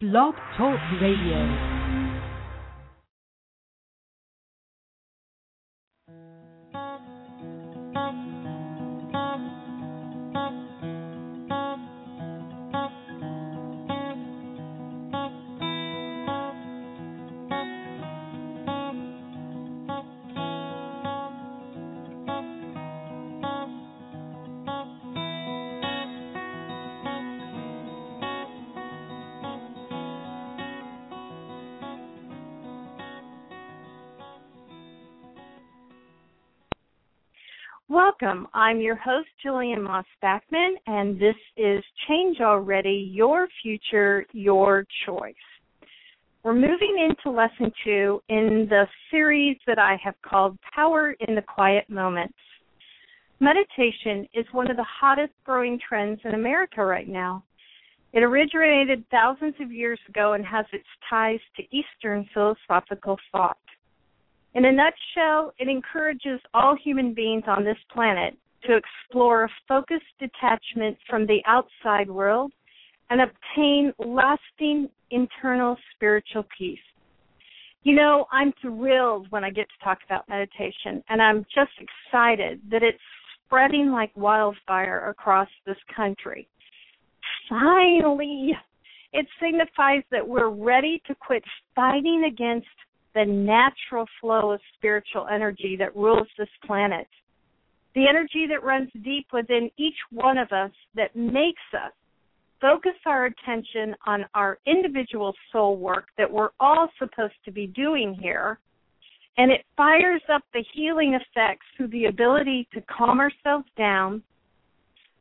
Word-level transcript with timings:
Blog 0.00 0.34
Talk 0.56 0.80
Radio. 0.98 1.79
Welcome. 38.20 38.48
I'm 38.54 38.80
your 38.80 38.96
host, 38.96 39.28
Jillian 39.44 39.82
Maas 39.82 40.04
Backman, 40.22 40.74
and 40.86 41.18
this 41.18 41.36
is 41.56 41.82
Change 42.08 42.40
Already 42.40 43.10
Your 43.12 43.46
Future, 43.62 44.26
Your 44.32 44.84
Choice. 45.06 45.34
We're 46.42 46.54
moving 46.54 47.08
into 47.08 47.34
lesson 47.34 47.72
two 47.84 48.20
in 48.28 48.66
the 48.68 48.86
series 49.10 49.56
that 49.66 49.78
I 49.78 49.98
have 50.02 50.14
called 50.22 50.58
Power 50.74 51.14
in 51.26 51.34
the 51.34 51.42
Quiet 51.42 51.88
Moments. 51.88 52.34
Meditation 53.38 54.26
is 54.34 54.46
one 54.52 54.70
of 54.70 54.76
the 54.76 54.86
hottest 55.00 55.32
growing 55.44 55.78
trends 55.86 56.20
in 56.24 56.34
America 56.34 56.84
right 56.84 57.08
now. 57.08 57.44
It 58.12 58.22
originated 58.22 59.04
thousands 59.10 59.54
of 59.60 59.72
years 59.72 60.00
ago 60.08 60.32
and 60.34 60.44
has 60.44 60.66
its 60.72 60.88
ties 61.08 61.40
to 61.56 61.62
Eastern 61.74 62.28
philosophical 62.34 63.18
thought. 63.32 63.56
In 64.54 64.64
a 64.64 64.72
nutshell, 64.72 65.52
it 65.58 65.68
encourages 65.68 66.40
all 66.54 66.76
human 66.76 67.14
beings 67.14 67.44
on 67.46 67.64
this 67.64 67.78
planet 67.92 68.36
to 68.64 68.76
explore 68.76 69.44
a 69.44 69.48
focused 69.68 70.02
detachment 70.18 70.98
from 71.08 71.26
the 71.26 71.40
outside 71.46 72.10
world 72.10 72.52
and 73.10 73.20
obtain 73.20 73.92
lasting 73.98 74.88
internal 75.10 75.76
spiritual 75.94 76.44
peace. 76.56 76.78
You 77.82 77.94
know, 77.94 78.26
I'm 78.30 78.52
thrilled 78.60 79.28
when 79.30 79.44
I 79.44 79.50
get 79.50 79.66
to 79.68 79.84
talk 79.84 79.98
about 80.04 80.28
meditation, 80.28 81.02
and 81.08 81.22
I'm 81.22 81.46
just 81.54 81.72
excited 81.78 82.60
that 82.70 82.82
it's 82.82 82.98
spreading 83.46 83.90
like 83.90 84.10
wildfire 84.16 85.08
across 85.08 85.48
this 85.64 85.78
country. 85.96 86.46
Finally, 87.48 88.52
it 89.12 89.26
signifies 89.42 90.02
that 90.10 90.26
we're 90.26 90.50
ready 90.50 91.02
to 91.06 91.14
quit 91.14 91.42
fighting 91.74 92.24
against 92.28 92.68
the 93.14 93.24
natural 93.24 94.06
flow 94.20 94.52
of 94.52 94.60
spiritual 94.76 95.26
energy 95.32 95.76
that 95.78 95.94
rules 95.96 96.28
this 96.38 96.48
planet. 96.64 97.08
The 97.94 98.06
energy 98.08 98.46
that 98.48 98.62
runs 98.62 98.90
deep 99.02 99.26
within 99.32 99.70
each 99.76 99.96
one 100.10 100.38
of 100.38 100.52
us 100.52 100.70
that 100.94 101.16
makes 101.16 101.62
us 101.74 101.92
focus 102.60 102.92
our 103.06 103.26
attention 103.26 103.96
on 104.06 104.24
our 104.34 104.58
individual 104.66 105.34
soul 105.50 105.76
work 105.76 106.06
that 106.18 106.30
we're 106.30 106.50
all 106.60 106.88
supposed 106.98 107.34
to 107.44 107.50
be 107.50 107.66
doing 107.66 108.14
here. 108.14 108.58
And 109.38 109.50
it 109.50 109.64
fires 109.76 110.22
up 110.32 110.42
the 110.52 110.64
healing 110.74 111.14
effects 111.14 111.64
through 111.76 111.88
the 111.88 112.06
ability 112.06 112.68
to 112.74 112.82
calm 112.82 113.20
ourselves 113.20 113.66
down, 113.76 114.22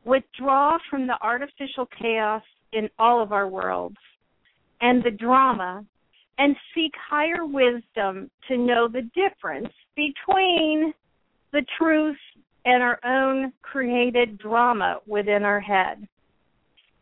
withdraw 0.04 0.78
from 0.90 1.08
the 1.08 1.18
artificial 1.22 1.88
chaos 2.00 2.44
in 2.74 2.90
all 3.00 3.24
of 3.24 3.32
our 3.32 3.48
worlds, 3.48 3.98
and 4.82 5.04
the 5.04 5.12
drama 5.12 5.86
and 6.40 6.56
seek 6.74 6.94
higher 6.98 7.46
wisdom 7.46 8.32
to 8.48 8.58
know 8.58 8.88
the 8.88 9.08
difference 9.14 9.70
between 9.96 10.94
the 11.52 11.64
truth 11.78 12.18
and 12.66 12.82
our 12.82 13.00
own 13.06 13.52
created 13.62 14.38
drama 14.38 14.98
within 15.06 15.44
our 15.44 15.60
head. 15.60 16.08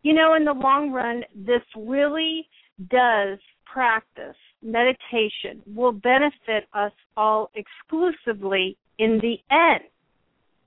You 0.01 0.13
know, 0.13 0.33
in 0.33 0.43
the 0.43 0.53
long 0.53 0.91
run, 0.91 1.23
this 1.35 1.61
really 1.75 2.47
does 2.89 3.37
practice 3.65 4.35
meditation 4.63 5.61
will 5.67 5.91
benefit 5.91 6.67
us 6.73 6.91
all 7.15 7.51
exclusively 7.53 8.75
in 8.97 9.19
the 9.21 9.37
end. 9.51 9.83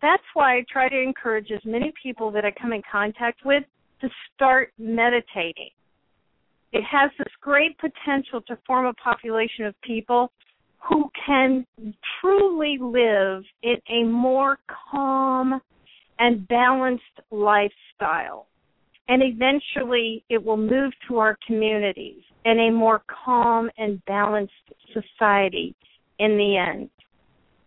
That's 0.01 0.23
why 0.35 0.57
I 0.57 0.65
try 0.71 0.89
to 0.89 1.01
encourage 1.01 1.51
as 1.51 1.61
many 1.65 1.93
people 2.01 2.31
that 2.31 2.45
I 2.45 2.53
come 2.53 2.73
in 2.73 2.83
contact 2.91 3.41
with 3.45 3.65
to 4.01 4.09
start 4.35 4.73
meditating. 4.79 5.71
It 6.73 6.85
has 6.85 7.11
this 7.19 7.33
great 7.41 7.77
potential 7.79 8.41
to 8.43 8.57
form 8.67 8.87
a 8.87 8.95
population 8.95 9.65
of 9.65 9.75
people 9.83 10.31
who 10.89 11.11
can 11.27 11.67
truly 12.21 12.79
live 12.81 13.43
in 13.63 13.77
a 13.91 14.05
more 14.05 14.59
calm 14.91 15.61
and 16.19 16.47
balanced 16.49 17.03
lifestyle. 17.31 18.47
And 19.09 19.23
eventually 19.23 20.25
it 20.29 20.43
will 20.43 20.57
move 20.57 20.93
to 21.09 21.19
our 21.19 21.37
communities 21.45 22.23
in 22.45 22.61
a 22.61 22.71
more 22.71 23.03
calm 23.25 23.69
and 23.77 24.03
balanced 24.05 24.53
society 24.93 25.75
in 26.21 26.37
the 26.37 26.57
end. 26.57 26.91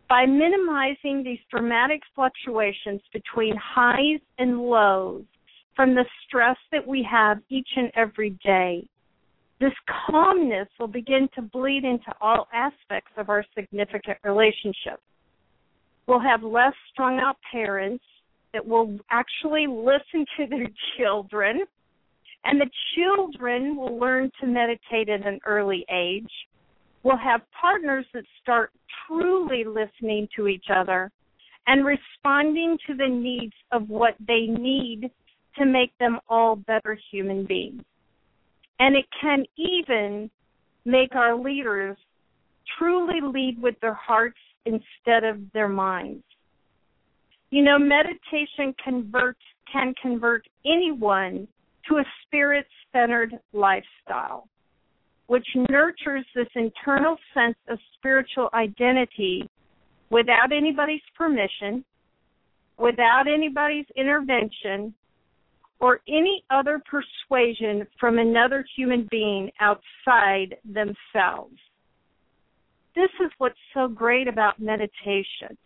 By 0.08 0.26
minimizing 0.26 1.24
these 1.24 1.40
dramatic 1.52 2.02
fluctuations 2.16 3.02
between 3.12 3.56
highs 3.58 4.22
and 4.38 4.62
lows 4.62 5.26
from 5.76 5.96
the 5.96 6.06
stress 6.26 6.58
that 6.72 6.88
we 6.88 7.06
have 7.10 7.40
each 7.50 7.70
and 7.76 7.92
every 7.96 8.32
day, 8.44 8.88
this 9.64 9.74
calmness 10.10 10.68
will 10.78 10.88
begin 10.88 11.30
to 11.36 11.42
bleed 11.42 11.86
into 11.86 12.14
all 12.20 12.48
aspects 12.54 13.12
of 13.16 13.30
our 13.30 13.46
significant 13.56 14.18
relationships. 14.24 15.02
We'll 16.06 16.20
have 16.20 16.44
less 16.44 16.74
strung 16.92 17.20
out 17.20 17.38
parents 17.50 18.04
that 18.52 18.66
will 18.66 19.00
actually 19.10 19.68
listen 19.68 20.26
to 20.38 20.48
their 20.50 20.68
children, 20.98 21.64
and 22.44 22.60
the 22.60 22.70
children 22.96 23.78
will 23.78 23.98
learn 23.98 24.30
to 24.42 24.48
meditate 24.48 25.08
at 25.08 25.26
an 25.26 25.40
early 25.46 25.86
age. 25.90 26.30
We'll 27.04 27.18
have 27.18 27.42
partners 27.60 28.06
that 28.14 28.26
start 28.42 28.72
truly 29.08 29.64
listening 29.64 30.28
to 30.36 30.50
each 30.50 30.66
other 30.76 31.10
and 31.68 31.86
responding 31.86 32.78
to 32.88 32.96
the 32.96 33.08
needs 33.08 33.54
of 33.72 33.90
what 33.90 34.16
they 34.28 34.48
need 34.48 35.10
to 35.58 35.66
make 35.66 35.98
them 36.00 36.20
all 36.28 36.58
better 36.58 36.98
human 37.12 37.46
beings. 37.46 37.84
And 38.80 38.96
it 38.96 39.06
can 39.22 39.46
even 39.58 40.30
make 40.86 41.16
our 41.16 41.36
leaders 41.36 41.98
truly 42.78 43.22
lead 43.22 43.62
with 43.62 43.76
their 43.82 43.94
hearts 43.94 44.38
instead 44.66 45.24
of 45.24 45.40
their 45.54 45.70
minds. 45.70 46.24
You 47.50 47.64
know, 47.64 47.78
meditation 47.78 48.74
convert, 48.84 49.38
can 49.72 49.94
convert 50.02 50.48
anyone 50.66 51.48
to 51.88 51.98
a 51.98 52.04
spirit 52.26 52.66
centered 52.92 53.34
lifestyle, 53.52 54.48
which 55.28 55.46
nurtures 55.70 56.26
this 56.34 56.48
internal 56.56 57.18
sense 57.34 57.58
of 57.68 57.78
spiritual 57.98 58.50
identity 58.54 59.48
without 60.10 60.52
anybody's 60.52 61.02
permission, 61.16 61.84
without 62.78 63.26
anybody's 63.28 63.86
intervention, 63.96 64.94
or 65.80 66.00
any 66.08 66.44
other 66.50 66.82
persuasion 66.90 67.86
from 68.00 68.20
another 68.20 68.66
human 68.76 69.08
being 69.12 69.52
outside 69.60 70.56
themselves. 70.66 71.58
This 72.96 73.10
is 73.24 73.32
what's 73.38 73.56
so 73.74 73.88
great 73.88 74.28
about 74.28 74.60
meditation. 74.60 75.58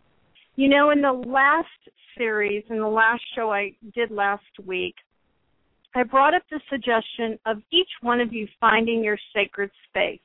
You 0.55 0.69
know, 0.69 0.89
in 0.89 1.01
the 1.01 1.11
last 1.11 1.67
series, 2.17 2.63
in 2.69 2.79
the 2.79 2.87
last 2.87 3.21
show 3.35 3.51
I 3.51 3.73
did 3.93 4.11
last 4.11 4.43
week, 4.65 4.95
I 5.93 6.03
brought 6.03 6.33
up 6.33 6.43
the 6.49 6.59
suggestion 6.69 7.37
of 7.45 7.57
each 7.71 7.89
one 8.01 8.21
of 8.21 8.33
you 8.33 8.47
finding 8.59 9.03
your 9.03 9.17
sacred 9.33 9.71
space 9.89 10.19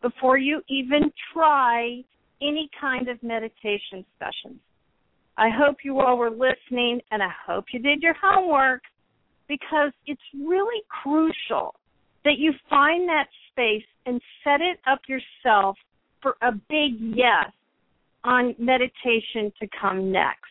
before 0.00 0.38
you 0.38 0.62
even 0.68 1.12
try 1.32 2.02
any 2.40 2.70
kind 2.80 3.08
of 3.08 3.22
meditation 3.22 4.04
sessions. 4.18 4.60
I 5.36 5.48
hope 5.50 5.78
you 5.84 6.00
all 6.00 6.18
were 6.18 6.30
listening 6.30 7.00
and 7.10 7.22
I 7.22 7.30
hope 7.46 7.66
you 7.72 7.80
did 7.80 8.02
your 8.02 8.14
homework 8.20 8.82
because 9.48 9.92
it's 10.06 10.20
really 10.34 10.82
crucial 11.02 11.74
that 12.24 12.38
you 12.38 12.52
find 12.68 13.08
that 13.08 13.26
space 13.50 13.86
and 14.06 14.20
set 14.44 14.60
it 14.60 14.78
up 14.86 15.00
yourself 15.08 15.76
for 16.22 16.36
a 16.42 16.52
big 16.52 16.98
yes 16.98 17.50
on 18.24 18.54
meditation 18.58 19.52
to 19.60 19.68
come 19.80 20.12
next. 20.12 20.44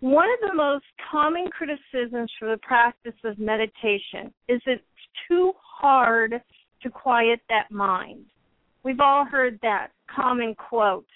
One 0.00 0.28
of 0.28 0.50
the 0.50 0.54
most 0.54 0.84
common 1.10 1.48
criticisms 1.48 2.30
for 2.38 2.50
the 2.50 2.58
practice 2.58 3.14
of 3.24 3.38
meditation 3.38 4.32
is 4.48 4.60
it's 4.66 4.82
too 5.28 5.52
hard 5.62 6.40
to 6.82 6.90
quiet 6.90 7.40
that 7.48 7.70
mind. 7.70 8.24
We've 8.82 9.00
all 9.00 9.24
heard 9.24 9.58
that 9.62 9.88
common 10.14 10.54
quote, 10.54 11.06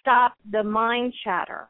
stop 0.00 0.34
the 0.50 0.62
mind 0.62 1.12
chatter. 1.22 1.68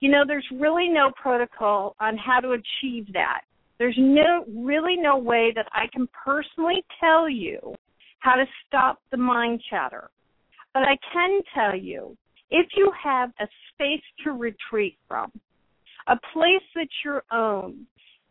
You 0.00 0.10
know, 0.10 0.24
there's 0.26 0.46
really 0.52 0.88
no 0.88 1.10
protocol 1.20 1.96
on 2.00 2.16
how 2.16 2.40
to 2.40 2.52
achieve 2.52 3.12
that. 3.12 3.42
There's 3.78 3.96
no 3.98 4.44
really 4.48 4.96
no 4.96 5.18
way 5.18 5.52
that 5.54 5.68
I 5.72 5.86
can 5.92 6.08
personally 6.24 6.84
tell 7.00 7.28
you 7.28 7.74
how 8.20 8.34
to 8.34 8.44
stop 8.66 9.00
the 9.10 9.16
mind 9.16 9.62
chatter. 9.70 10.10
But 10.74 10.82
I 10.82 10.96
can 11.12 11.40
tell 11.54 11.76
you 11.78 12.16
if 12.50 12.66
you 12.76 12.92
have 13.02 13.30
a 13.40 13.46
space 13.72 14.02
to 14.24 14.32
retreat 14.32 14.96
from, 15.08 15.32
a 16.06 16.16
place 16.32 16.62
that's 16.74 16.90
your 17.04 17.22
own, 17.32 17.86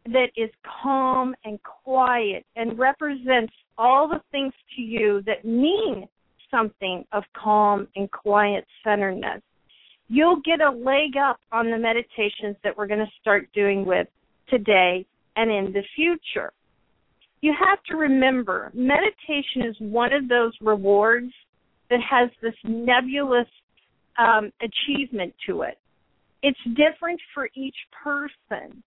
that 0.05 0.29
is 0.37 0.49
calm 0.83 1.35
and 1.43 1.59
quiet 1.63 2.45
and 2.55 2.77
represents 2.77 3.53
all 3.77 4.07
the 4.07 4.21
things 4.31 4.53
to 4.75 4.81
you 4.81 5.21
that 5.25 5.43
mean 5.43 6.07
something 6.51 7.03
of 7.11 7.23
calm 7.35 7.87
and 7.95 8.11
quiet 8.11 8.65
centeredness, 8.83 9.41
you'll 10.07 10.41
get 10.41 10.61
a 10.61 10.69
leg 10.69 11.17
up 11.17 11.39
on 11.51 11.69
the 11.69 11.77
meditations 11.77 12.55
that 12.63 12.75
we're 12.77 12.87
going 12.87 12.99
to 12.99 13.11
start 13.21 13.49
doing 13.53 13.85
with 13.85 14.07
today 14.49 15.05
and 15.35 15.51
in 15.51 15.73
the 15.73 15.83
future. 15.95 16.51
You 17.41 17.53
have 17.59 17.83
to 17.89 17.95
remember, 17.95 18.71
meditation 18.73 19.63
is 19.63 19.75
one 19.79 20.13
of 20.13 20.27
those 20.27 20.53
rewards 20.61 21.31
that 21.89 21.99
has 22.09 22.29
this 22.41 22.55
nebulous 22.63 23.47
um, 24.17 24.51
achievement 24.61 25.33
to 25.47 25.63
it. 25.63 25.77
It's 26.41 26.59
different 26.69 27.19
for 27.33 27.49
each 27.55 27.75
person. 28.03 28.83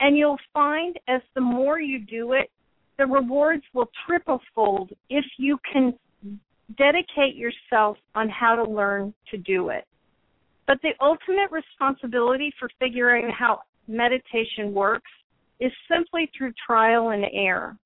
And 0.00 0.16
you'll 0.16 0.38
find 0.52 0.98
as 1.08 1.20
the 1.34 1.40
more 1.40 1.80
you 1.80 2.00
do 2.00 2.32
it, 2.32 2.50
the 2.98 3.06
rewards 3.06 3.62
will 3.72 3.88
triple 4.06 4.40
fold 4.54 4.90
if 5.08 5.24
you 5.38 5.58
can 5.72 5.94
dedicate 6.76 7.36
yourself 7.36 7.96
on 8.14 8.28
how 8.28 8.56
to 8.56 8.64
learn 8.64 9.14
to 9.30 9.38
do 9.38 9.68
it. 9.68 9.86
But 10.66 10.78
the 10.82 10.92
ultimate 11.00 11.50
responsibility 11.50 12.52
for 12.58 12.68
figuring 12.78 13.30
how 13.30 13.60
meditation 13.88 14.72
works 14.72 15.10
is 15.60 15.72
simply 15.90 16.30
through 16.36 16.52
trial 16.66 17.10
and 17.10 17.24
error. 17.32 17.76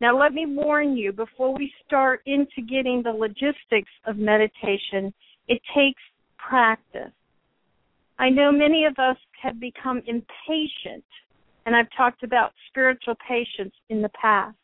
Now, 0.00 0.18
let 0.18 0.32
me 0.32 0.46
warn 0.46 0.96
you 0.96 1.12
before 1.12 1.54
we 1.54 1.72
start 1.86 2.22
into 2.26 2.62
getting 2.62 3.02
the 3.02 3.12
logistics 3.12 3.90
of 4.06 4.16
meditation, 4.16 5.12
it 5.46 5.60
takes 5.74 6.02
practice. 6.38 7.12
I 8.18 8.30
know 8.30 8.50
many 8.50 8.84
of 8.84 8.98
us 8.98 9.16
have 9.42 9.60
become 9.60 10.02
impatient, 10.06 11.04
and 11.66 11.76
I've 11.76 11.90
talked 11.96 12.22
about 12.22 12.52
spiritual 12.68 13.14
patience 13.26 13.74
in 13.88 14.00
the 14.02 14.10
past. 14.10 14.56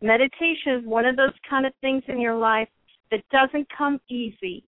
Meditation 0.00 0.74
is 0.80 0.84
one 0.84 1.06
of 1.06 1.16
those 1.16 1.34
kind 1.48 1.66
of 1.66 1.72
things 1.80 2.02
in 2.06 2.20
your 2.20 2.36
life 2.36 2.68
that 3.10 3.22
doesn't 3.30 3.66
come 3.76 4.00
easy. 4.08 4.62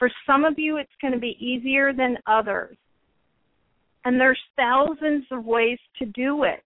For 0.00 0.10
some 0.26 0.46
of 0.46 0.58
you, 0.58 0.78
it's 0.78 0.90
going 1.02 1.12
to 1.12 1.20
be 1.20 1.36
easier 1.38 1.92
than 1.92 2.16
others. 2.26 2.76
And 4.06 4.18
there's 4.18 4.40
thousands 4.56 5.26
of 5.30 5.44
ways 5.44 5.78
to 5.98 6.06
do 6.06 6.44
it. 6.44 6.64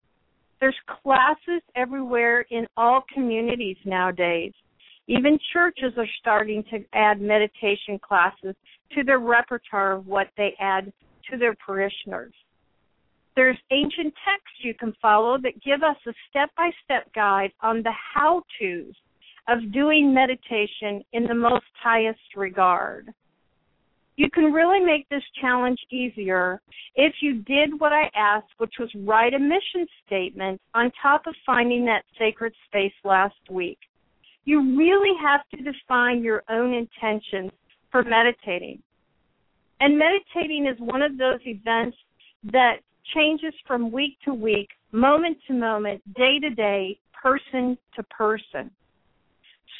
There's 0.61 0.77
classes 1.03 1.61
everywhere 1.75 2.47
in 2.51 2.67
all 2.77 3.03
communities 3.13 3.77
nowadays. 3.85 4.53
Even 5.09 5.37
churches 5.53 5.93
are 5.99 6.09
starting 6.21 6.63
to 6.71 6.85
add 6.95 7.21
meditation 7.21 7.99
classes 7.99 8.55
to 8.93 9.03
their 9.03 9.19
repertoire 9.19 9.95
of 9.95 10.07
what 10.07 10.29
they 10.37 10.55
add 10.61 10.93
to 11.29 11.37
their 11.37 11.57
parishioners. 11.57 12.33
There's 13.35 13.59
ancient 13.73 14.15
texts 14.25 14.61
you 14.63 14.75
can 14.75 14.95
follow 15.03 15.39
that 15.39 15.61
give 15.65 15.83
us 15.83 15.97
a 16.07 16.13
step 16.31 16.51
by 16.57 16.71
step 16.85 17.13
guide 17.15 17.51
on 17.63 17.83
the 17.83 17.93
how 18.15 18.45
to's 18.61 18.95
of 19.49 19.73
doing 19.73 20.15
meditation 20.15 21.03
in 21.13 21.25
the 21.25 21.35
most 21.35 21.67
highest 21.83 22.37
regard. 22.37 23.13
You 24.17 24.31
can 24.31 24.53
really 24.53 24.85
make 24.85 25.09
this 25.09 25.23
challenge 25.41 25.79
easier 25.91 26.61
if 26.95 27.15
you 27.21 27.43
did 27.43 27.81
what 27.81 27.93
I 27.93 28.11
asked, 28.15 28.53
which 28.59 28.75
was 28.79 28.91
write 29.05 29.35
a 29.35 29.39
mission 29.39 29.87
statement 30.07 30.61
on 30.75 30.93
top 31.03 31.27
of 31.27 31.35
finding 31.45 31.85
that 31.87 32.05
sacred 32.19 32.55
space 32.67 32.93
last 33.05 33.35
week. 33.51 33.79
You 34.45 34.77
really 34.77 35.17
have 35.21 35.41
to 35.55 35.71
define 35.71 36.23
your 36.23 36.45
own 36.49 36.75
intentions 36.75 37.51
for 37.91 38.05
meditating. 38.05 38.81
And 39.81 39.99
meditating 39.99 40.67
is 40.67 40.79
one 40.79 41.03
of 41.03 41.19
those 41.19 41.41
events 41.45 41.97
that 42.53 42.77
changes 43.15 43.55
from 43.67 43.91
week 43.91 44.17
to 44.25 44.33
week, 44.33 44.69
moment 44.93 45.39
to 45.49 45.55
moment, 45.55 46.03
day 46.15 46.39
to 46.41 46.51
day, 46.51 46.99
person 47.21 47.77
to 47.97 48.03
person. 48.05 48.71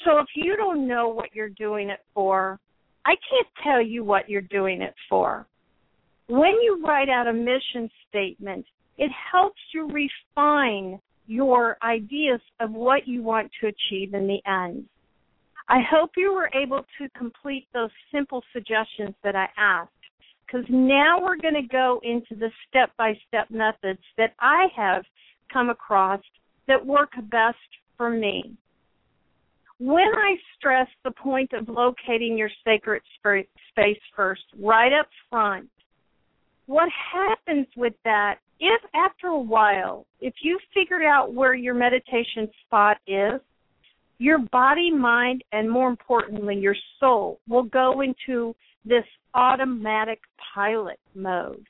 So 0.05 0.19
if 0.19 0.27
you 0.35 0.57
don't 0.57 0.89
know 0.89 1.09
what 1.09 1.35
you're 1.35 1.51
doing 1.51 1.91
it 1.91 2.01
for, 2.13 2.59
I 3.07 3.15
can't 3.31 3.49
tell 3.63 3.83
you 3.83 4.05
what 4.05 4.29
you're 4.29 4.41
doing 4.41 4.83
it 4.83 4.95
for. 5.09 5.47
When 6.29 6.55
you 6.63 6.83
write 6.85 7.09
out 7.09 7.27
a 7.27 7.33
mission 7.33 7.91
statement, 8.09 8.65
it 8.97 9.11
helps 9.33 9.61
you 9.75 9.89
refine 9.89 11.01
your 11.27 11.77
ideas 11.83 12.41
of 12.61 12.73
what 12.73 13.07
you 13.07 13.23
want 13.23 13.51
to 13.61 13.67
achieve 13.69 14.15
in 14.15 14.27
the 14.27 14.41
end. 14.51 14.87
I 15.69 15.81
hope 15.91 16.11
you 16.17 16.35
were 16.35 16.51
able 16.55 16.85
to 16.99 17.09
complete 17.17 17.67
those 17.73 17.91
simple 18.13 18.43
suggestions 18.53 19.15
that 19.23 19.35
I 19.35 19.49
asked 19.57 19.91
because 20.47 20.65
now 20.69 21.19
we're 21.21 21.37
going 21.39 21.55
to 21.55 21.63
go 21.63 22.01
into 22.03 22.35
the 22.35 22.51
step 22.69 22.91
by 22.99 23.15
step 23.27 23.51
methods 23.51 24.01
that 24.19 24.35
I 24.41 24.67
have 24.77 25.05
come 25.53 25.71
across 25.71 26.21
that 26.69 26.85
work 26.85 27.13
best 27.31 27.57
for 27.97 28.11
me. 28.11 28.57
When 29.85 30.09
I 30.17 30.37
stress 30.57 30.89
the 31.05 31.11
point 31.11 31.53
of 31.53 31.69
locating 31.69 32.39
your 32.39 32.49
sacred 32.65 33.03
space 33.21 33.99
first, 34.17 34.41
right 34.59 34.95
up 34.99 35.09
front, 35.29 35.69
what 36.65 36.89
happens 37.13 37.67
with 37.77 37.93
that, 38.05 38.37
if 38.61 38.81
after 38.95 39.27
a 39.27 39.39
while, 39.39 40.07
if 40.23 40.33
you 40.41 40.59
figured 40.73 41.03
out 41.03 41.35
where 41.35 41.53
your 41.53 41.75
meditation 41.75 42.49
spot 42.65 42.97
is, 43.07 43.43
your 44.17 44.39
body, 44.39 44.91
mind, 44.91 45.45
and 45.53 45.71
more 45.71 45.91
importantly, 45.91 46.57
your 46.57 46.77
soul 46.99 47.39
will 47.47 47.65
go 47.65 48.01
into 48.01 48.57
this 48.87 49.05
automatic 49.35 50.21
pilot 50.55 50.99
mode. 51.15 51.67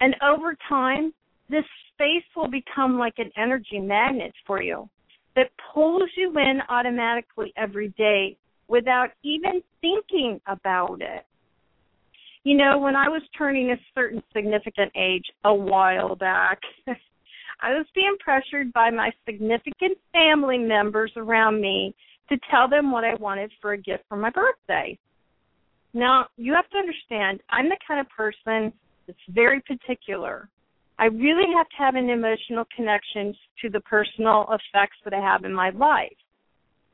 And 0.00 0.16
over 0.22 0.56
time, 0.66 1.12
this 1.50 1.64
space 1.92 2.24
will 2.34 2.48
become 2.48 2.98
like 2.98 3.18
an 3.18 3.30
energy 3.36 3.80
magnet 3.80 4.32
for 4.46 4.62
you 4.62 4.88
that 5.36 5.50
pulls 5.72 6.10
you 6.16 6.30
in 6.38 6.60
automatically 6.68 7.52
every 7.56 7.88
day 7.96 8.36
without 8.68 9.08
even 9.22 9.62
thinking 9.80 10.40
about 10.46 11.00
it. 11.00 11.24
You 12.44 12.56
know, 12.56 12.78
when 12.78 12.94
I 12.94 13.08
was 13.08 13.22
turning 13.36 13.70
a 13.70 13.76
certain 13.94 14.22
significant 14.34 14.92
age 14.96 15.24
a 15.44 15.54
while 15.54 16.14
back, 16.14 16.60
I 17.60 17.70
was 17.70 17.86
being 17.94 18.16
pressured 18.20 18.72
by 18.72 18.90
my 18.90 19.10
significant 19.24 19.96
family 20.12 20.58
members 20.58 21.12
around 21.16 21.60
me 21.60 21.94
to 22.28 22.38
tell 22.50 22.68
them 22.68 22.90
what 22.90 23.04
I 23.04 23.14
wanted 23.14 23.50
for 23.60 23.72
a 23.72 23.78
gift 23.78 24.04
for 24.08 24.16
my 24.16 24.30
birthday. 24.30 24.98
Now, 25.94 26.26
you 26.36 26.52
have 26.54 26.68
to 26.70 26.78
understand, 26.78 27.40
I'm 27.50 27.68
the 27.68 27.78
kind 27.86 28.00
of 28.00 28.08
person 28.10 28.72
that's 29.06 29.18
very 29.28 29.62
particular. 29.62 30.48
I 30.98 31.06
really 31.06 31.52
have 31.56 31.68
to 31.68 31.76
have 31.76 31.94
an 31.96 32.08
emotional 32.08 32.64
connection 32.74 33.34
to 33.62 33.70
the 33.70 33.80
personal 33.80 34.46
effects 34.48 34.96
that 35.04 35.12
I 35.12 35.20
have 35.20 35.44
in 35.44 35.52
my 35.52 35.70
life. 35.70 36.16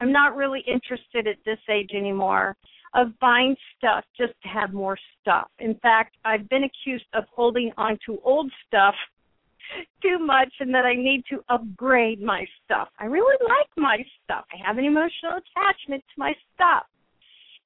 I'm 0.00 0.12
not 0.12 0.37
really 0.37 0.64
interested 0.66 1.26
at 1.26 1.37
this 1.45 1.59
age 1.71 1.90
anymore 1.95 2.57
of 2.95 3.09
buying 3.21 3.54
stuff 3.76 4.04
just 4.16 4.33
to 4.42 4.49
have 4.49 4.73
more 4.73 4.99
stuff. 5.21 5.49
In 5.59 5.75
fact, 5.76 6.16
I've 6.25 6.49
been 6.49 6.64
accused 6.64 7.04
of 7.12 7.25
holding 7.35 7.71
on 7.76 7.99
to 8.07 8.19
old 8.25 8.50
stuff 8.66 8.95
too 10.02 10.19
much 10.19 10.52
and 10.61 10.75
that 10.75 10.87
I 10.87 10.95
need 10.95 11.23
to 11.30 11.45
upgrade 11.49 12.21
my 12.21 12.45
stuff. 12.64 12.88
I 12.99 13.04
really 13.04 13.37
like 13.42 13.69
my 13.76 13.99
stuff. 14.25 14.45
I 14.52 14.66
have 14.66 14.78
an 14.78 14.85
emotional 14.85 15.33
attachment 15.33 16.02
to 16.02 16.19
my 16.19 16.33
stuff. 16.54 16.85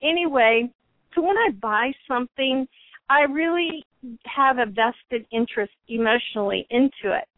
Anyway, 0.02 0.68
so 1.14 1.22
when 1.22 1.36
I 1.36 1.50
buy 1.60 1.92
something, 2.08 2.66
I 3.08 3.22
really 3.22 3.84
have 4.24 4.58
a 4.58 4.66
vested 4.66 5.26
interest 5.32 5.72
emotionally 5.88 6.66
into 6.70 7.14
it. 7.16 7.28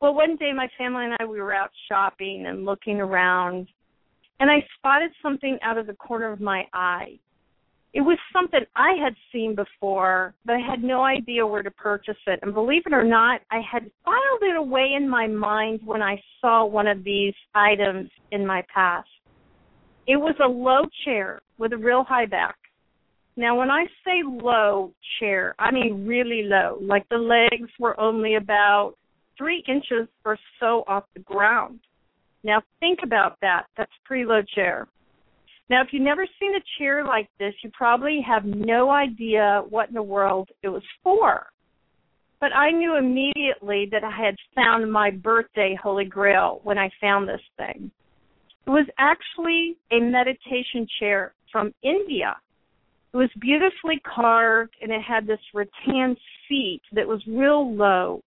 Well, 0.00 0.14
one 0.14 0.36
day 0.36 0.52
my 0.54 0.68
family 0.78 1.06
and 1.06 1.14
I 1.18 1.24
we 1.24 1.40
were 1.40 1.54
out 1.54 1.70
shopping 1.88 2.46
and 2.46 2.64
looking 2.64 3.00
around, 3.00 3.66
and 4.38 4.50
I 4.50 4.64
spotted 4.76 5.10
something 5.20 5.58
out 5.62 5.76
of 5.76 5.86
the 5.86 5.94
corner 5.94 6.30
of 6.30 6.40
my 6.40 6.64
eye. 6.72 7.18
It 7.94 8.02
was 8.02 8.18
something 8.32 8.60
I 8.76 8.92
had 9.02 9.14
seen 9.32 9.56
before, 9.56 10.34
but 10.44 10.54
I 10.54 10.60
had 10.60 10.84
no 10.84 11.02
idea 11.02 11.46
where 11.46 11.62
to 11.62 11.70
purchase 11.70 12.18
it. 12.26 12.38
And 12.42 12.54
believe 12.54 12.82
it 12.86 12.92
or 12.92 13.02
not, 13.02 13.40
I 13.50 13.60
had 13.60 13.90
filed 14.04 14.42
it 14.42 14.56
away 14.56 14.92
in 14.94 15.08
my 15.08 15.26
mind 15.26 15.80
when 15.84 16.02
I 16.02 16.22
saw 16.40 16.64
one 16.64 16.86
of 16.86 17.02
these 17.02 17.34
items 17.54 18.10
in 18.30 18.46
my 18.46 18.62
past. 18.72 19.08
It 20.06 20.16
was 20.16 20.36
a 20.42 20.46
low 20.46 20.82
chair 21.04 21.40
with 21.56 21.72
a 21.72 21.78
real 21.78 22.04
high 22.04 22.26
back. 22.26 22.56
Now, 23.38 23.56
when 23.56 23.70
I 23.70 23.84
say 24.04 24.24
low 24.24 24.92
chair, 25.20 25.54
I 25.60 25.70
mean 25.70 26.04
really 26.08 26.42
low. 26.42 26.76
Like 26.82 27.08
the 27.08 27.18
legs 27.18 27.70
were 27.78 27.98
only 28.00 28.34
about 28.34 28.94
three 29.38 29.62
inches 29.68 30.08
or 30.24 30.36
so 30.58 30.82
off 30.88 31.04
the 31.14 31.20
ground. 31.20 31.78
Now, 32.42 32.62
think 32.80 32.98
about 33.04 33.38
that. 33.40 33.66
That's 33.76 33.92
pretty 34.04 34.24
low 34.24 34.42
chair. 34.56 34.88
Now, 35.70 35.82
if 35.82 35.90
you've 35.92 36.02
never 36.02 36.26
seen 36.40 36.56
a 36.56 36.64
chair 36.78 37.04
like 37.04 37.28
this, 37.38 37.54
you 37.62 37.70
probably 37.72 38.20
have 38.26 38.44
no 38.44 38.90
idea 38.90 39.62
what 39.68 39.86
in 39.88 39.94
the 39.94 40.02
world 40.02 40.48
it 40.64 40.68
was 40.68 40.82
for. 41.04 41.46
But 42.40 42.52
I 42.52 42.72
knew 42.72 42.96
immediately 42.96 43.86
that 43.92 44.02
I 44.02 44.10
had 44.10 44.34
found 44.56 44.90
my 44.90 45.12
birthday 45.12 45.78
holy 45.80 46.06
grail 46.06 46.58
when 46.64 46.76
I 46.76 46.90
found 47.00 47.28
this 47.28 47.40
thing. 47.56 47.92
It 48.66 48.70
was 48.70 48.86
actually 48.98 49.76
a 49.92 50.00
meditation 50.00 50.88
chair 50.98 51.34
from 51.52 51.72
India. 51.84 52.34
It 53.12 53.16
was 53.16 53.30
beautifully 53.40 54.00
carved 54.04 54.74
and 54.82 54.92
it 54.92 55.00
had 55.00 55.26
this 55.26 55.40
rattan 55.54 56.16
seat 56.48 56.82
that 56.92 57.06
was 57.06 57.22
real 57.26 57.74
low. 57.74 58.22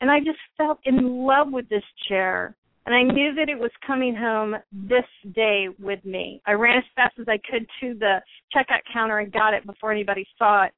And 0.00 0.10
I 0.10 0.18
just 0.18 0.38
felt 0.58 0.80
in 0.84 1.26
love 1.26 1.48
with 1.50 1.68
this 1.68 1.84
chair. 2.08 2.54
And 2.84 2.94
I 2.94 3.02
knew 3.02 3.32
that 3.34 3.48
it 3.48 3.58
was 3.58 3.70
coming 3.86 4.14
home 4.16 4.56
this 4.72 5.04
day 5.34 5.68
with 5.78 6.04
me. 6.04 6.42
I 6.46 6.52
ran 6.52 6.78
as 6.78 6.84
fast 6.96 7.14
as 7.20 7.26
I 7.28 7.38
could 7.48 7.66
to 7.80 7.94
the 7.94 8.20
checkout 8.54 8.82
counter 8.92 9.18
and 9.18 9.32
got 9.32 9.54
it 9.54 9.64
before 9.64 9.92
anybody 9.92 10.26
saw 10.36 10.64
it. 10.64 10.72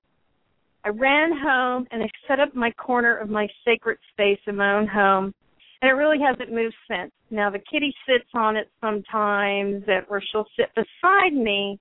I 0.85 0.91
ran 0.91 1.33
home 1.33 1.87
and 1.91 2.03
I 2.03 2.09
set 2.29 2.41
up 2.41 2.55
my 2.55 2.71
corner 2.73 3.17
of 3.17 3.31
my 3.31 3.49
sacred 3.64 3.97
space 4.12 4.41
in 4.47 4.57
my 4.57 4.75
own 4.75 4.87
home. 4.87 5.35
And 5.81 5.91
it 5.91 5.95
really 5.95 6.19
hasn't 6.21 6.53
moved 6.53 6.75
since. 6.88 7.11
Now 7.31 7.50
the 7.50 7.59
kitty 7.59 7.95
sits 8.07 8.29
on 8.35 8.57
it 8.57 8.71
sometimes 8.83 9.85
or 10.11 10.23
she'll 10.31 10.47
sit 10.57 10.69
beside 10.75 11.33
me. 11.33 11.81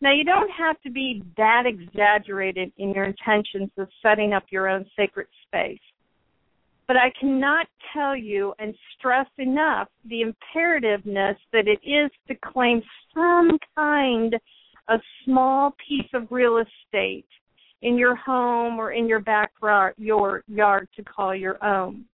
Now 0.00 0.12
you 0.12 0.24
don't 0.24 0.50
have 0.50 0.80
to 0.82 0.90
be 0.90 1.22
that 1.36 1.64
exaggerated 1.64 2.70
in 2.76 2.92
your 2.92 3.04
intentions 3.04 3.70
of 3.78 3.88
setting 4.02 4.32
up 4.32 4.44
your 4.50 4.68
own 4.68 4.84
sacred 4.96 5.26
space. 5.46 5.80
But 6.86 6.96
I 6.96 7.10
cannot 7.18 7.66
tell 7.92 8.14
you 8.14 8.54
and 8.58 8.74
stress 8.96 9.26
enough 9.38 9.88
the 10.04 10.22
imperativeness 10.22 11.36
that 11.52 11.66
it 11.66 11.80
is 11.82 12.10
to 12.28 12.34
claim 12.52 12.82
some 13.12 13.58
kind 13.74 14.34
of 14.88 15.00
small 15.24 15.74
piece 15.88 16.08
of 16.14 16.30
real 16.30 16.58
estate 16.58 17.26
in 17.82 17.96
your 17.96 18.14
home 18.14 18.78
or 18.78 18.92
in 18.92 19.08
your 19.08 19.20
backyard 19.20 19.94
your 19.96 20.44
yard 20.46 20.88
to 20.96 21.02
call 21.02 21.34
your 21.34 21.62
own. 21.64 22.04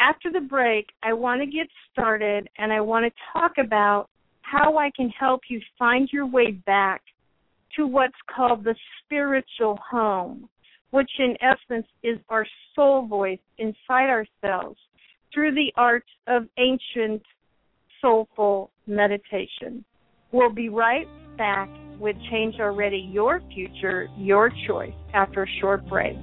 After 0.00 0.30
the 0.30 0.40
break, 0.40 0.86
I 1.02 1.12
want 1.12 1.40
to 1.42 1.46
get 1.46 1.66
started 1.92 2.48
and 2.56 2.72
I 2.72 2.80
want 2.80 3.04
to 3.04 3.22
talk 3.32 3.52
about 3.58 4.08
how 4.50 4.78
I 4.78 4.90
can 4.96 5.08
help 5.10 5.42
you 5.48 5.60
find 5.78 6.08
your 6.12 6.26
way 6.26 6.52
back 6.52 7.02
to 7.76 7.86
what's 7.86 8.14
called 8.34 8.64
the 8.64 8.74
spiritual 9.04 9.78
home 9.90 10.48
which 10.90 11.10
in 11.18 11.36
essence 11.42 11.86
is 12.02 12.18
our 12.28 12.46
soul 12.74 13.06
voice 13.06 13.38
inside 13.58 14.08
ourselves 14.08 14.78
through 15.32 15.54
the 15.54 15.72
art 15.76 16.04
of 16.26 16.44
ancient 16.58 17.22
soulful 18.00 18.70
meditation. 18.86 19.84
We'll 20.32 20.52
be 20.52 20.68
right 20.68 21.06
back 21.36 21.68
with 21.98 22.16
Change 22.30 22.56
Already 22.60 23.08
Your 23.12 23.42
Future, 23.52 24.08
Your 24.16 24.50
Choice 24.66 24.94
after 25.14 25.42
a 25.42 25.60
short 25.60 25.86
break. 25.88 26.16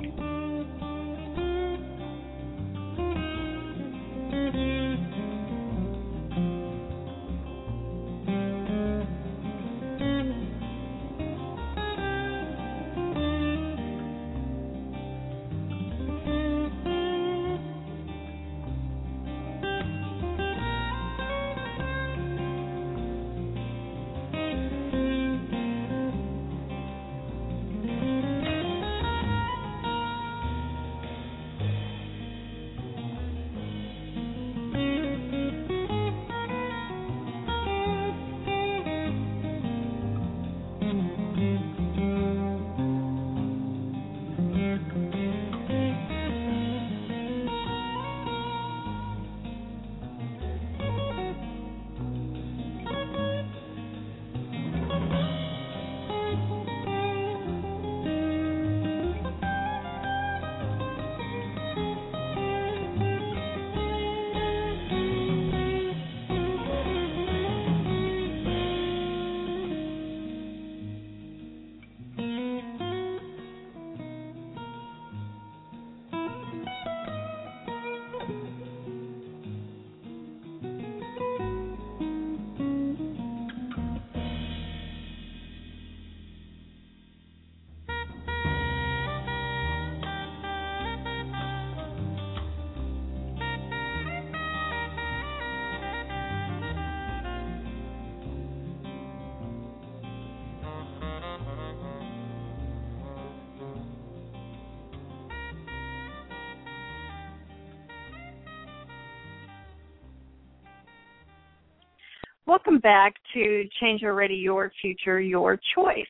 Welcome 112.47 112.77
back 112.77 113.15
to 113.33 113.63
Change 113.81 114.03
Already 114.03 114.35
Your 114.35 114.71
Future, 114.79 115.19
Your 115.19 115.59
Choice. 115.73 116.05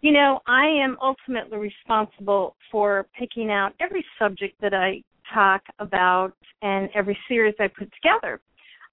You 0.00 0.10
know, 0.10 0.40
I 0.46 0.64
am 0.64 0.96
ultimately 1.02 1.58
responsible 1.58 2.56
for 2.72 3.06
picking 3.18 3.50
out 3.50 3.74
every 3.78 4.02
subject 4.18 4.58
that 4.62 4.72
I 4.72 5.02
talk 5.34 5.60
about 5.78 6.32
and 6.62 6.88
every 6.94 7.18
series 7.28 7.54
I 7.60 7.68
put 7.68 7.90
together. 7.92 8.40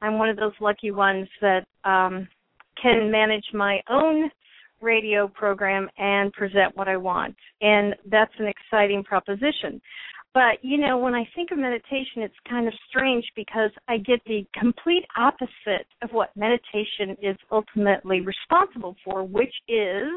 I'm 0.01 0.19
one 0.19 0.27
of 0.27 0.36
those 0.36 0.51
lucky 0.59 0.91
ones 0.91 1.29
that 1.39 1.65
um, 1.86 2.27
can 2.81 3.09
manage 3.09 3.45
my 3.53 3.79
own 3.89 4.29
radio 4.81 5.25
program 5.29 5.88
and 5.97 6.33
present 6.33 6.75
what 6.75 6.89
I 6.89 6.97
want. 6.97 7.33
And 7.62 7.95
that's 8.12 8.33
an 8.39 8.47
exciting 8.47 9.05
proposition. 9.05 9.81
But, 10.34 10.63
you 10.63 10.77
know, 10.77 10.98
when 10.98 11.15
I 11.15 11.27
think 11.36 11.51
of 11.51 11.57
meditation, 11.57 12.22
it's 12.22 12.36
kind 12.48 12.67
of 12.67 12.74
strange 12.89 13.25
because 13.36 13.72
I 13.88 13.98
get 13.98 14.19
the 14.25 14.46
complete 14.53 15.03
opposite 15.17 15.88
of 16.03 16.12
what 16.12 16.36
meditation 16.36 17.17
is 17.22 17.36
ultimately 17.51 18.22
responsible 18.22 18.96
for, 19.03 19.24
which 19.24 19.53
is 19.67 20.12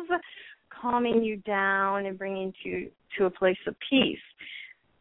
calming 0.70 1.22
you 1.22 1.36
down 1.38 2.06
and 2.06 2.18
bringing 2.18 2.52
you 2.64 2.90
to 3.18 3.24
a 3.26 3.30
place 3.30 3.56
of 3.66 3.74
peace. 3.88 4.18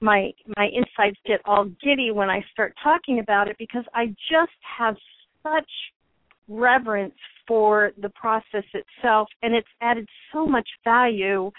My 0.02 0.32
my 0.56 0.70
insides 0.74 1.18
get 1.26 1.42
all 1.44 1.66
giddy 1.84 2.12
when 2.12 2.30
I 2.30 2.42
start 2.54 2.74
talking 2.82 3.20
about 3.20 3.50
it 3.50 3.58
because 3.60 3.84
I 3.94 4.08
just 4.32 4.56
have 4.78 4.96
such 5.44 5.70
reverence 6.48 7.14
for 7.48 7.92
the 8.02 8.10
process 8.10 8.64
itself 8.74 9.28
and 9.44 9.54
it's 9.54 9.68
added 9.82 10.08
so 10.32 10.46
much 10.46 10.68
value 10.84 11.52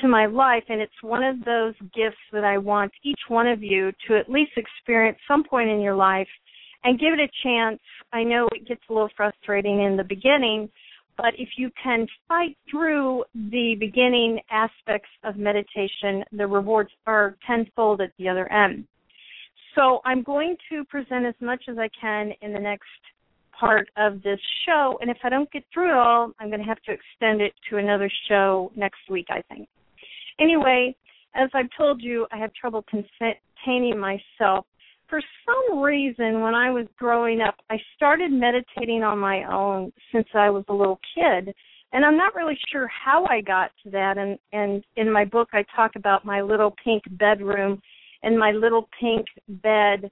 to 0.00 0.08
my 0.08 0.26
life 0.26 0.64
and 0.68 0.80
it's 0.80 1.02
one 1.02 1.22
of 1.22 1.44
those 1.44 1.74
gifts 1.94 2.20
that 2.32 2.44
I 2.44 2.58
want 2.58 2.92
each 3.02 3.20
one 3.28 3.46
of 3.46 3.62
you 3.62 3.92
to 4.08 4.16
at 4.16 4.30
least 4.30 4.52
experience 4.56 5.18
some 5.26 5.44
point 5.44 5.70
in 5.70 5.80
your 5.80 5.94
life 5.94 6.28
and 6.84 6.98
give 6.98 7.12
it 7.12 7.20
a 7.20 7.28
chance. 7.42 7.80
I 8.12 8.22
know 8.22 8.48
it 8.52 8.66
gets 8.66 8.80
a 8.88 8.92
little 8.92 9.10
frustrating 9.16 9.82
in 9.82 9.96
the 9.96 10.04
beginning, 10.04 10.68
but 11.16 11.34
if 11.38 11.50
you 11.56 11.70
can 11.82 12.06
fight 12.28 12.56
through 12.70 13.24
the 13.34 13.76
beginning 13.78 14.40
aspects 14.50 15.10
of 15.24 15.36
meditation, 15.36 16.24
the 16.32 16.46
rewards 16.46 16.90
are 17.06 17.36
tenfold 17.46 18.00
at 18.00 18.12
the 18.18 18.28
other 18.28 18.50
end. 18.50 18.86
So 19.74 20.00
I'm 20.04 20.22
going 20.22 20.56
to 20.70 20.84
present 20.84 21.26
as 21.26 21.34
much 21.40 21.64
as 21.68 21.76
I 21.78 21.88
can 22.00 22.32
in 22.40 22.52
the 22.52 22.58
next 22.58 22.88
part 23.58 23.90
of 23.96 24.22
this 24.22 24.40
show, 24.66 24.98
and 25.02 25.10
if 25.10 25.18
I 25.22 25.28
don't 25.28 25.50
get 25.52 25.64
through 25.72 25.90
it 25.90 25.96
all, 25.96 26.32
I'm 26.40 26.48
going 26.48 26.60
to 26.60 26.66
have 26.66 26.80
to 26.82 26.92
extend 26.92 27.42
it 27.42 27.52
to 27.68 27.76
another 27.76 28.10
show 28.28 28.72
next 28.74 29.00
week, 29.10 29.26
I 29.28 29.42
think. 29.54 29.68
Anyway, 30.40 30.96
as 31.34 31.50
I've 31.54 31.68
told 31.76 32.02
you, 32.02 32.26
I 32.32 32.38
have 32.38 32.52
trouble 32.54 32.84
containing 32.88 33.98
myself. 33.98 34.66
For 35.08 35.20
some 35.44 35.80
reason, 35.80 36.40
when 36.40 36.54
I 36.54 36.70
was 36.70 36.86
growing 36.98 37.40
up, 37.40 37.56
I 37.68 37.78
started 37.96 38.32
meditating 38.32 39.02
on 39.02 39.18
my 39.18 39.44
own 39.44 39.92
since 40.12 40.26
I 40.34 40.50
was 40.50 40.64
a 40.68 40.72
little 40.72 41.00
kid. 41.14 41.54
And 41.92 42.04
I'm 42.04 42.16
not 42.16 42.34
really 42.34 42.58
sure 42.72 42.88
how 42.88 43.26
I 43.26 43.40
got 43.40 43.72
to 43.82 43.90
that 43.90 44.16
and 44.16 44.38
and 44.52 44.84
in 44.96 45.10
my 45.12 45.24
book 45.24 45.48
I 45.52 45.64
talk 45.74 45.96
about 45.96 46.24
my 46.24 46.40
little 46.40 46.72
pink 46.84 47.02
bedroom 47.18 47.82
and 48.22 48.38
my 48.38 48.52
little 48.52 48.88
pink 49.00 49.26
bed 49.48 50.08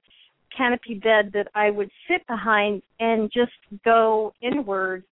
canopy 0.55 0.95
bed 0.95 1.31
that 1.33 1.47
I 1.55 1.69
would 1.69 1.89
sit 2.09 2.27
behind 2.27 2.81
and 2.99 3.31
just 3.31 3.53
go 3.85 4.33
inward 4.41 5.05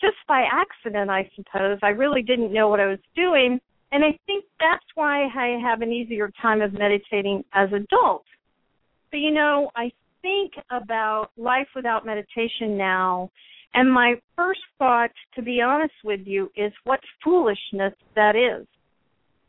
just 0.00 0.16
by 0.26 0.46
accident 0.50 1.10
I 1.10 1.30
suppose. 1.36 1.78
I 1.82 1.88
really 1.88 2.22
didn't 2.22 2.54
know 2.54 2.68
what 2.70 2.80
I 2.80 2.86
was 2.86 3.00
doing 3.14 3.60
and 3.94 4.04
I 4.04 4.18
think 4.26 4.44
that's 4.58 4.84
why 4.96 5.22
I 5.22 5.56
have 5.62 5.80
an 5.80 5.92
easier 5.92 6.28
time 6.42 6.60
of 6.60 6.72
meditating 6.72 7.44
as 7.54 7.68
adult. 7.72 8.24
But 9.12 9.18
you 9.18 9.30
know, 9.30 9.70
I 9.76 9.92
think 10.20 10.54
about 10.72 11.28
life 11.36 11.68
without 11.76 12.04
meditation 12.04 12.76
now, 12.76 13.30
and 13.72 13.92
my 13.92 14.14
first 14.34 14.62
thought, 14.80 15.10
to 15.36 15.42
be 15.42 15.60
honest 15.60 15.94
with 16.02 16.22
you, 16.24 16.50
is 16.56 16.72
what 16.82 16.98
foolishness 17.22 17.94
that 18.16 18.34
is. 18.34 18.66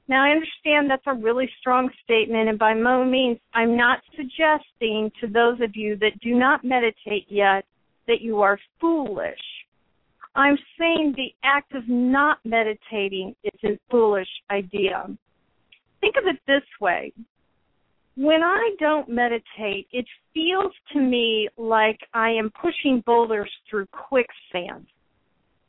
Now, 0.07 0.23
I 0.23 0.29
understand 0.29 0.91
that's 0.91 1.01
a 1.07 1.19
really 1.19 1.49
strong 1.59 1.89
statement, 2.03 2.47
and 2.47 2.59
by 2.59 2.73
no 2.73 3.03
means, 3.03 3.39
I'm 3.55 3.75
not 3.75 4.01
suggesting 4.15 5.09
to 5.21 5.27
those 5.27 5.59
of 5.59 5.71
you 5.75 5.95
that 6.01 6.19
do 6.21 6.35
not 6.35 6.63
meditate 6.63 7.25
yet 7.29 7.65
that 8.07 8.21
you 8.21 8.41
are 8.41 8.59
foolish. 8.79 9.39
I'm 10.35 10.57
saying 10.77 11.13
the 11.15 11.33
act 11.43 11.73
of 11.73 11.87
not 11.87 12.39
meditating 12.43 13.35
is 13.43 13.59
a 13.63 13.79
foolish 13.89 14.27
idea. 14.51 15.07
Think 16.01 16.15
of 16.17 16.27
it 16.27 16.39
this 16.45 16.63
way. 16.81 17.13
When 18.17 18.43
I 18.43 18.71
don't 18.79 19.09
meditate, 19.09 19.87
it 19.91 20.05
feels 20.33 20.73
to 20.93 20.99
me 20.99 21.49
like 21.57 21.99
I 22.13 22.29
am 22.29 22.51
pushing 22.61 23.01
boulders 23.05 23.49
through 23.69 23.87
quicksand, 23.87 24.87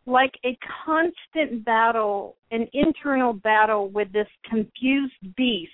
like 0.04 0.35
a 0.44 0.58
constant 0.85 1.64
battle, 1.64 2.37
an 2.50 2.68
internal 2.73 3.32
battle 3.32 3.88
with 3.88 4.12
this 4.12 4.28
confused 4.49 5.37
beast 5.37 5.70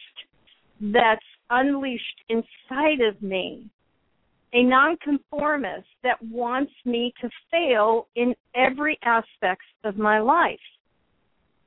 that's 0.81 1.25
unleashed 1.51 2.21
inside 2.29 3.01
of 3.01 3.21
me 3.23 3.71
a 4.55 4.63
nonconformist 4.63 5.89
that 6.03 6.23
wants 6.23 6.73
me 6.85 7.13
to 7.21 7.31
fail 7.51 8.09
in 8.17 8.35
every 8.55 8.99
aspect 9.05 9.63
of 9.85 9.97
my 9.97 10.19
life. 10.19 10.59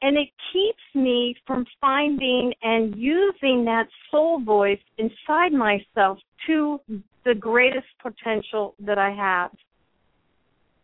And 0.02 0.18
it 0.18 0.30
keeps 0.54 0.84
me 0.94 1.36
from 1.48 1.66
finding 1.82 2.54
and 2.62 2.96
using 2.96 3.66
that 3.66 3.88
soul 4.12 4.40
voice 4.40 4.80
inside 4.98 5.52
myself 5.52 6.20
to 6.48 6.80
the 7.24 7.34
greatest 7.34 7.88
potential 8.04 8.76
that 8.80 9.00
I 9.00 9.10
have. 9.12 9.52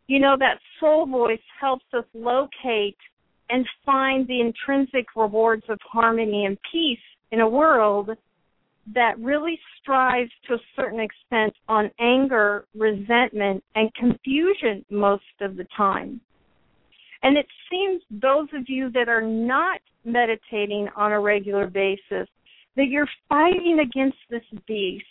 You 0.08 0.20
know, 0.20 0.36
that 0.40 0.60
soul 0.80 1.06
voice 1.06 1.40
helps 1.60 1.86
us 1.94 2.06
locate 2.16 2.98
and 3.50 3.66
find 3.86 4.28
the 4.28 4.42
intrinsic 4.42 5.06
rewards 5.16 5.64
of 5.70 5.78
harmony 5.84 6.46
and 6.46 6.58
peace 6.72 6.98
in 7.32 7.42
a 7.42 7.48
world 7.48 8.10
that 8.94 9.18
really 9.20 9.60
strives 9.80 10.32
to 10.48 10.56
a 10.56 10.62
certain 10.76 11.00
extent 11.00 11.54
on 11.68 11.92
anger, 12.00 12.66
resentment, 12.76 13.64
and 13.76 13.94
confusion 13.94 14.84
most 14.90 15.24
of 15.42 15.56
the 15.56 15.66
time. 15.76 16.20
And 17.24 17.38
it 17.38 17.46
seems 17.70 18.02
those 18.10 18.48
of 18.54 18.68
you 18.68 18.90
that 18.92 19.08
are 19.08 19.22
not 19.22 19.80
meditating 20.04 20.88
on 20.96 21.12
a 21.12 21.20
regular 21.20 21.68
basis, 21.68 22.28
that 22.76 22.88
you're 22.88 23.10
fighting 23.30 23.80
against 23.80 24.18
this 24.30 24.44
beast. 24.68 25.06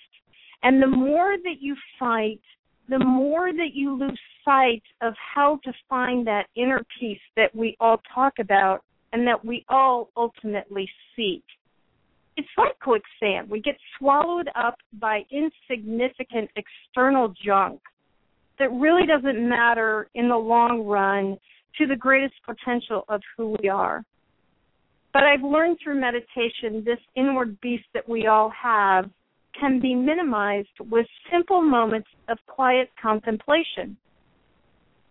And 0.63 0.83
the 0.83 0.89
more 0.89 1.37
that 1.37 1.61
you 1.61 1.77
fight, 1.99 2.41
the 2.89 2.99
more 2.99 3.53
that 3.53 3.71
you 3.73 3.97
lose 3.97 4.19
sight 4.45 4.83
of 5.01 5.15
how 5.35 5.61
to 5.65 5.73
find 5.89 6.27
that 6.27 6.49
inner 6.57 6.85
peace 6.99 7.21
that 7.37 7.55
we 7.55 7.77
all 7.79 8.01
talk 8.13 8.35
about 8.41 8.83
and 9.13 9.27
that 9.27 9.45
we 9.45 9.65
all 9.69 10.11
ultimately 10.17 10.89
seek 11.15 11.45
it's 12.41 12.49
like 12.57 12.79
quicksand. 12.81 13.51
We 13.51 13.61
get 13.61 13.77
swallowed 13.99 14.49
up 14.55 14.77
by 14.99 15.27
insignificant 15.31 16.51
external 16.57 17.35
junk 17.45 17.81
that 18.59 18.73
really 18.73 19.07
doesn't 19.07 19.47
matter 19.47 20.09
in 20.15 20.29
the 20.31 20.37
long 20.37 20.87
run 20.87 21.37
to 21.77 21.87
the 21.87 21.97
greatest 21.97 22.35
potential 22.47 23.05
of 23.09 23.21
who 23.37 23.57
we 23.61 23.69
are. 23.69 24.05
But 25.13 25.25
I've 25.25 25.43
learned 25.43 25.79
through 25.83 26.01
meditation 26.01 26.83
this 26.83 26.99
inward 27.15 27.61
beast 27.61 27.85
that 27.93 28.09
we 28.09 28.27
all 28.27 28.51
have 28.51 29.11
can 29.59 29.81
be 29.81 29.95
minimized 29.95 30.69
with 30.91 31.07
simple 31.31 31.61
moments 31.61 32.09
of 32.29 32.39
quiet 32.47 32.89
contemplation. 33.03 33.99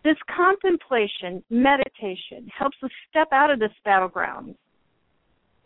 This 0.04 0.18
contemplation, 0.36 1.44
meditation, 1.52 2.50
helps 2.58 2.78
us 2.82 2.92
step 3.10 3.28
out 3.32 3.52
of 3.52 3.60
this 3.60 3.74
battleground 3.86 4.56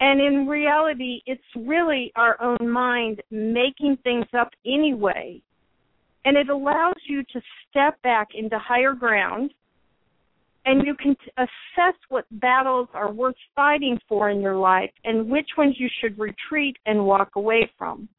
and 0.03 0.19
in 0.19 0.47
reality, 0.47 1.21
it's 1.25 1.41
really 1.55 2.11
our 2.17 2.35
own 2.41 2.69
mind 2.69 3.21
making 3.31 3.97
things 4.03 4.25
up 4.37 4.49
anyway. 4.65 5.41
And 6.25 6.35
it 6.35 6.49
allows 6.49 6.97
you 7.07 7.23
to 7.31 7.41
step 7.69 8.01
back 8.01 8.27
into 8.35 8.59
higher 8.59 8.93
ground 8.93 9.53
and 10.65 10.85
you 10.85 10.93
can 10.95 11.15
assess 11.37 11.95
what 12.09 12.25
battles 12.31 12.89
are 12.93 13.13
worth 13.13 13.37
fighting 13.55 13.97
for 14.09 14.29
in 14.29 14.41
your 14.41 14.57
life 14.57 14.91
and 15.05 15.29
which 15.29 15.47
ones 15.57 15.75
you 15.79 15.87
should 16.01 16.19
retreat 16.19 16.75
and 16.85 17.05
walk 17.05 17.37
away 17.37 17.71
from. 17.77 18.09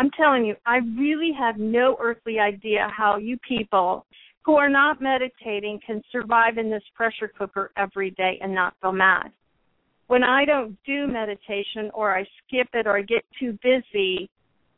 I'm 0.00 0.10
telling 0.10 0.44
you, 0.44 0.56
I 0.66 0.78
really 0.98 1.30
have 1.38 1.56
no 1.56 1.96
earthly 2.00 2.40
idea 2.40 2.88
how 2.96 3.16
you 3.16 3.38
people 3.46 4.06
who 4.44 4.56
are 4.56 4.68
not 4.68 5.00
meditating 5.00 5.78
can 5.86 6.02
survive 6.10 6.58
in 6.58 6.68
this 6.68 6.82
pressure 6.96 7.30
cooker 7.38 7.70
every 7.76 8.10
day 8.10 8.40
and 8.42 8.52
not 8.52 8.74
go 8.82 8.90
mad 8.90 9.30
when 10.10 10.24
I 10.24 10.44
don't 10.44 10.76
do 10.84 11.06
meditation 11.06 11.88
or 11.94 12.18
I 12.18 12.24
skip 12.44 12.66
it 12.74 12.88
or 12.88 12.98
I 12.98 13.02
get 13.02 13.24
too 13.38 13.56
busy, 13.62 14.28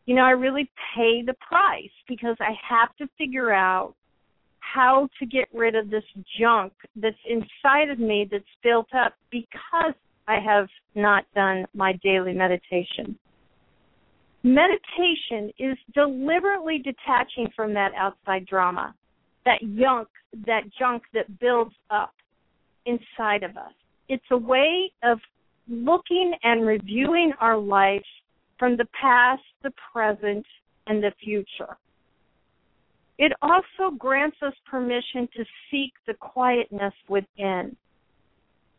you 0.05 0.15
know, 0.15 0.25
I 0.25 0.33
really 0.33 0.71
pay 0.95 1.23
the 1.25 1.33
price 1.41 1.89
because 2.07 2.37
I 2.39 2.51
have 2.69 2.95
to 2.97 3.09
figure 3.17 3.51
out 3.51 3.95
how 4.59 5.09
to 5.19 5.25
get 5.25 5.49
rid 5.55 5.75
of 5.75 5.89
this 5.89 6.05
junk 6.39 6.75
that's 6.97 7.17
inside 7.27 7.89
of 7.89 7.99
me 7.99 8.29
that's 8.31 8.45
built 8.63 8.89
up 8.95 9.15
because 9.31 9.95
I 10.29 10.39
have 10.39 10.69
not 10.95 11.25
done 11.35 11.65
my 11.73 11.95
daily 12.05 12.35
meditation. 12.35 13.19
Meditation 14.43 15.51
is 15.59 15.79
deliberately 15.95 16.77
detaching 16.77 17.49
from 17.57 17.73
that 17.73 17.93
outside 17.97 18.45
drama, 18.45 18.95
that 19.47 19.61
junk, 19.81 20.09
that 20.45 20.65
junk 20.79 21.05
that 21.15 21.41
builds 21.41 21.75
up 21.91 22.13
inside 22.85 23.45
of 23.45 23.57
us 23.57 23.73
it's 24.09 24.25
a 24.31 24.37
way 24.37 24.93
of 25.03 25.19
looking 25.69 26.35
and 26.43 26.67
reviewing 26.67 27.33
our 27.41 27.57
life 27.57 28.05
from 28.59 28.77
the 28.77 28.87
past, 29.01 29.43
the 29.63 29.73
present, 29.93 30.45
and 30.87 31.03
the 31.03 31.13
future. 31.23 31.77
It 33.19 33.33
also 33.43 33.95
grants 33.97 34.37
us 34.43 34.55
permission 34.69 35.29
to 35.37 35.45
seek 35.71 35.93
the 36.07 36.15
quietness 36.15 36.95
within. 37.09 37.77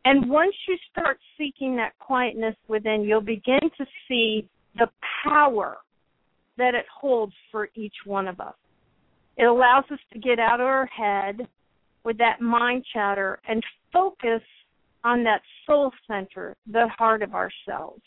And 0.06 0.30
once 0.30 0.54
you 0.68 0.78
start 0.92 1.18
seeking 1.38 1.76
that 1.78 1.98
quietness 2.00 2.56
within, 2.68 3.04
you'll 3.04 3.22
begin 3.22 3.62
to 3.78 3.86
see 4.08 4.48
the 4.76 4.90
power 5.24 5.78
that 6.58 6.76
it 6.76 6.86
holds 6.94 7.34
for 7.52 7.70
each 7.76 7.94
one 8.06 8.28
of 8.28 8.40
us. 8.40 8.56
It 9.38 9.46
allows 9.46 9.86
us 9.92 10.00
to 10.12 10.20
get 10.20 10.40
out 10.40 10.60
of 10.60 10.68
our 10.68 10.88
head 10.88 11.48
with 12.04 12.18
that 12.18 12.42
mind 12.42 12.86
chatter 12.94 13.40
and 13.48 13.64
focus 13.92 14.42
on 15.04 15.24
that 15.24 15.42
soul 15.66 15.92
center, 16.08 16.56
the 16.72 16.88
heart 16.98 17.22
of 17.22 17.34
ourselves. 17.34 18.02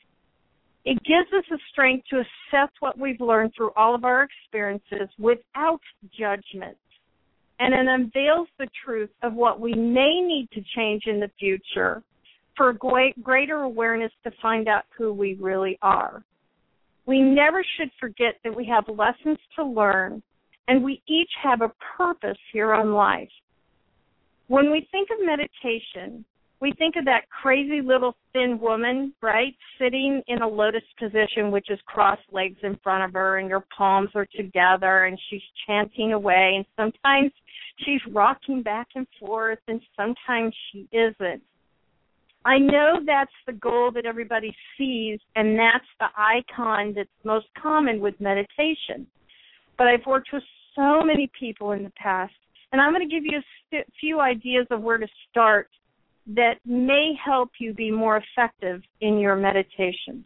It 0.84 0.98
gives 1.04 1.32
us 1.36 1.44
the 1.50 1.58
strength 1.72 2.06
to 2.10 2.20
assess 2.20 2.70
what 2.80 2.98
we've 2.98 3.20
learned 3.20 3.52
through 3.56 3.72
all 3.76 3.94
of 3.94 4.04
our 4.04 4.22
experiences 4.22 5.08
without 5.18 5.80
judgment. 6.16 6.76
And 7.58 7.74
it 7.74 7.86
unveils 7.88 8.48
the 8.58 8.68
truth 8.84 9.10
of 9.22 9.34
what 9.34 9.60
we 9.60 9.74
may 9.74 10.20
need 10.20 10.48
to 10.52 10.62
change 10.76 11.04
in 11.06 11.18
the 11.18 11.30
future 11.38 12.02
for 12.56 12.72
greater 12.72 13.62
awareness 13.62 14.12
to 14.24 14.30
find 14.40 14.68
out 14.68 14.84
who 14.96 15.12
we 15.12 15.34
really 15.34 15.78
are. 15.82 16.22
We 17.06 17.20
never 17.20 17.64
should 17.76 17.90
forget 18.00 18.36
that 18.44 18.54
we 18.54 18.66
have 18.66 18.84
lessons 18.88 19.38
to 19.56 19.64
learn 19.64 20.22
and 20.68 20.82
we 20.82 21.02
each 21.08 21.30
have 21.42 21.62
a 21.62 21.72
purpose 21.96 22.38
here 22.52 22.72
on 22.72 22.92
life. 22.92 23.28
When 24.48 24.70
we 24.70 24.88
think 24.92 25.08
of 25.10 25.24
meditation, 25.24 26.24
we 26.60 26.72
think 26.78 26.96
of 26.96 27.04
that 27.04 27.28
crazy 27.28 27.80
little 27.82 28.16
thin 28.32 28.58
woman, 28.60 29.12
right, 29.22 29.54
sitting 29.78 30.22
in 30.26 30.40
a 30.40 30.48
lotus 30.48 30.82
position, 30.98 31.50
which 31.50 31.70
is 31.70 31.78
crossed 31.86 32.22
legs 32.32 32.56
in 32.62 32.78
front 32.82 33.04
of 33.04 33.12
her, 33.12 33.38
and 33.38 33.48
your 33.48 33.64
palms 33.76 34.10
are 34.14 34.26
together, 34.34 35.04
and 35.04 35.18
she's 35.28 35.42
chanting 35.66 36.12
away. 36.14 36.52
And 36.56 36.64
sometimes 36.76 37.30
she's 37.84 38.00
rocking 38.10 38.62
back 38.62 38.88
and 38.94 39.06
forth, 39.20 39.58
and 39.68 39.80
sometimes 39.96 40.54
she 40.72 40.88
isn't. 40.92 41.42
I 42.46 42.58
know 42.58 43.00
that's 43.04 43.30
the 43.46 43.52
goal 43.52 43.90
that 43.94 44.06
everybody 44.06 44.54
sees, 44.78 45.18
and 45.34 45.58
that's 45.58 45.84
the 45.98 46.06
icon 46.16 46.94
that's 46.94 47.08
most 47.24 47.46
common 47.60 48.00
with 48.00 48.14
meditation. 48.20 49.06
But 49.76 49.88
I've 49.88 50.06
worked 50.06 50.28
with 50.32 50.44
so 50.74 51.02
many 51.02 51.28
people 51.38 51.72
in 51.72 51.82
the 51.82 51.92
past, 52.00 52.32
and 52.72 52.80
I'm 52.80 52.94
going 52.94 53.06
to 53.06 53.14
give 53.14 53.24
you 53.24 53.40
a 53.74 53.84
few 54.00 54.20
ideas 54.20 54.66
of 54.70 54.80
where 54.80 54.96
to 54.96 55.08
start 55.28 55.68
that 56.34 56.54
may 56.64 57.12
help 57.24 57.50
you 57.58 57.72
be 57.72 57.90
more 57.90 58.16
effective 58.16 58.82
in 59.00 59.18
your 59.18 59.36
meditation. 59.36 60.24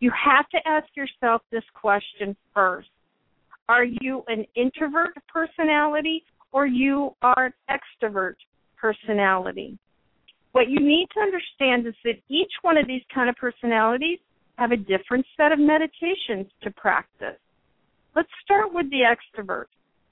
You 0.00 0.10
have 0.12 0.48
to 0.50 0.58
ask 0.66 0.86
yourself 0.96 1.42
this 1.50 1.64
question 1.74 2.36
first. 2.54 2.88
Are 3.68 3.84
you 3.84 4.22
an 4.28 4.46
introvert 4.54 5.10
personality 5.28 6.24
or 6.52 6.66
you 6.66 7.10
are 7.20 7.46
an 7.46 7.52
extrovert 7.68 8.36
personality? 8.76 9.78
What 10.52 10.70
you 10.70 10.80
need 10.80 11.08
to 11.14 11.20
understand 11.20 11.86
is 11.86 11.94
that 12.04 12.14
each 12.28 12.52
one 12.62 12.78
of 12.78 12.86
these 12.86 13.02
kind 13.14 13.28
of 13.28 13.36
personalities 13.36 14.18
have 14.56 14.72
a 14.72 14.76
different 14.76 15.26
set 15.36 15.52
of 15.52 15.58
meditations 15.58 16.46
to 16.62 16.70
practice. 16.70 17.38
Let's 18.16 18.28
start 18.42 18.72
with 18.72 18.90
the 18.90 19.02
extrovert. 19.02 19.66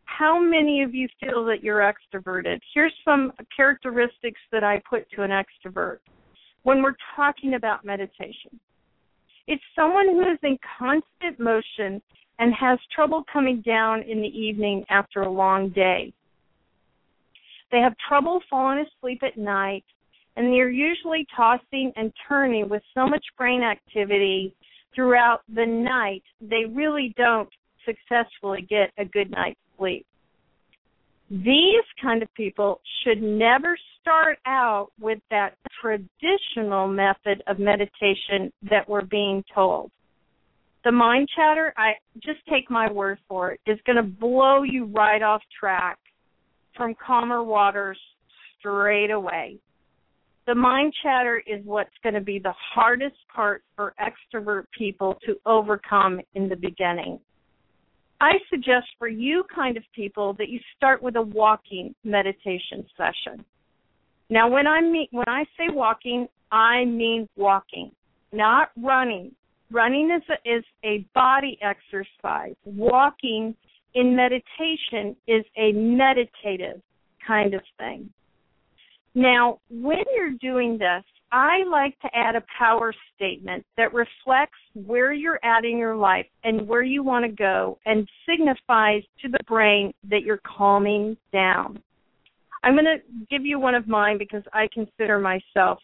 How 0.07 0.40
many 0.40 0.83
of 0.83 0.95
you 0.95 1.09
feel 1.21 1.45
that 1.45 1.62
you're 1.62 1.81
extroverted? 1.81 2.59
Here's 2.75 2.92
some 3.05 3.33
characteristics 3.55 4.40
that 4.51 4.64
I 4.64 4.83
put 4.88 5.09
to 5.11 5.23
an 5.23 5.31
extrovert 5.31 5.99
when 6.62 6.83
we're 6.83 6.97
talking 7.14 7.55
about 7.55 7.85
meditation. 7.85 8.59
It's 9.47 9.62
someone 9.77 10.09
who 10.09 10.23
is 10.23 10.38
in 10.42 10.59
constant 10.79 11.38
motion 11.38 12.01
and 12.38 12.55
has 12.55 12.79
trouble 12.95 13.25
coming 13.33 13.62
down 13.62 14.03
in 14.03 14.21
the 14.21 14.29
evening 14.29 14.85
after 14.90 15.23
a 15.23 15.31
long 15.31 15.69
day. 15.71 16.12
They 17.71 17.79
have 17.79 17.95
trouble 18.09 18.40
falling 18.49 18.85
asleep 18.87 19.23
at 19.23 19.37
night, 19.37 19.85
and 20.37 20.47
they're 20.47 20.71
usually 20.71 21.27
tossing 21.37 21.92
and 21.97 22.12
turning 22.29 22.69
with 22.69 22.83
so 22.95 23.07
much 23.07 23.25
brain 23.37 23.62
activity 23.62 24.55
throughout 24.97 25.42
the 25.55 25.66
night, 25.66 26.25
they 26.40 26.64
really 26.64 27.14
don't 27.16 27.51
successfully 27.85 28.66
get 28.69 28.90
a 28.99 29.05
good 29.05 29.31
night's 29.31 29.61
sleep. 29.79 30.07
These 31.31 31.85
kind 32.01 32.23
of 32.23 32.33
people 32.35 32.81
should 33.03 33.21
never 33.21 33.77
start 34.01 34.39
out 34.47 34.89
with 35.01 35.19
that 35.31 35.55
traditional 35.81 36.87
method 36.87 37.43
of 37.49 37.59
meditation 37.59 38.53
that 38.71 38.89
we're 38.89 39.05
being 39.05 39.43
told. 39.53 39.91
The 40.85 40.93
mind 40.93 41.29
chatter, 41.35 41.75
I 41.77 41.95
just 42.23 42.39
take 42.49 42.71
my 42.71 42.91
word 42.91 43.19
for 43.29 43.51
it, 43.51 43.61
is 43.67 43.79
going 43.87 43.97
to 43.97 44.05
blow 44.05 44.62
you 44.62 44.85
right 44.85 45.21
off 45.21 45.43
track 45.59 45.99
from 46.77 46.95
calmer 47.05 47.43
waters 47.43 47.99
straight 48.61 49.11
away. 49.11 49.59
The 50.47 50.55
mind 50.55 50.95
chatter 51.03 51.43
is 51.45 51.65
what's 51.65 51.91
going 52.05 52.15
to 52.15 52.21
be 52.21 52.39
the 52.39 52.55
hardest 52.73 53.17
part 53.35 53.65
for 53.75 53.95
extrovert 54.01 54.67
people 54.79 55.19
to 55.27 55.35
overcome 55.45 56.21
in 56.35 56.49
the 56.49 56.55
beginning. 56.55 57.19
I 58.21 58.33
suggest 58.51 58.87
for 58.99 59.09
you 59.09 59.45
kind 59.55 59.77
of 59.77 59.83
people 59.95 60.35
that 60.35 60.49
you 60.49 60.59
start 60.77 61.03
with 61.03 61.17
a 61.17 61.23
walking 61.23 61.95
meditation 62.05 62.87
session. 62.97 63.45
Now 64.31 64.49
when 64.49 64.67
I 64.67 64.81
mean 64.81 65.09
when 65.11 65.29
I 65.29 65.45
say 65.57 65.69
walking, 65.69 66.29
I 66.51 66.85
mean 66.85 67.29
walking, 67.37 67.91
not 68.33 68.71
running. 68.77 69.33
Running 69.71 70.11
is 70.17 70.23
a, 70.31 70.57
is 70.57 70.65
a 70.85 71.05
body 71.13 71.59
exercise. 71.61 72.55
Walking 72.65 73.55
in 73.95 74.15
meditation 74.15 75.17
is 75.27 75.45
a 75.57 75.73
meditative 75.73 76.81
kind 77.27 77.55
of 77.55 77.63
thing. 77.79 78.11
Now, 79.15 79.61
when 79.71 80.05
you're 80.15 80.37
doing 80.41 80.77
this, 80.79 81.03
I 81.33 81.65
like 81.71 81.99
to 82.01 82.09
add 82.15 82.37
a 82.37 82.43
power 82.59 82.95
statement 83.15 83.65
that 83.77 83.93
reflects 83.93 84.59
where 84.75 85.12
you're 85.12 85.41
at 85.45 85.65
in 85.65 85.77
your 85.77 85.97
life 85.97 86.27
and 86.45 86.69
where 86.69 86.83
you 86.83 87.03
want 87.03 87.25
to 87.25 87.31
go 87.31 87.79
and 87.85 88.09
signifies 88.29 89.03
to 89.23 89.29
the 89.29 89.39
brain 89.47 89.93
that 90.09 90.23
you're 90.23 90.41
calming 90.47 91.17
down. 91.33 91.83
I'm 92.62 92.75
going 92.75 92.85
to 92.85 93.03
give 93.31 93.45
you 93.45 93.59
one 93.59 93.75
of 93.75 93.89
mine 93.89 94.19
because 94.19 94.43
I 94.53 94.69
consider 94.73 95.19
myself 95.19 95.79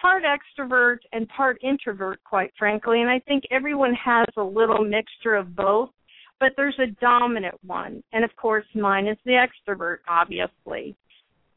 part 0.00 0.22
extrovert 0.24 0.98
and 1.12 1.28
part 1.28 1.58
introvert, 1.62 2.22
quite 2.24 2.52
frankly, 2.58 3.00
and 3.00 3.10
I 3.10 3.18
think 3.20 3.44
everyone 3.50 3.94
has 3.94 4.26
a 4.36 4.42
little 4.42 4.84
mixture 4.84 5.34
of 5.34 5.54
both, 5.54 5.90
but 6.38 6.52
there's 6.56 6.78
a 6.78 6.90
dominant 7.00 7.56
one. 7.66 8.02
And 8.12 8.24
of 8.24 8.34
course, 8.36 8.64
mine 8.74 9.06
is 9.06 9.18
the 9.24 9.32
extrovert, 9.32 9.98
obviously. 10.08 10.96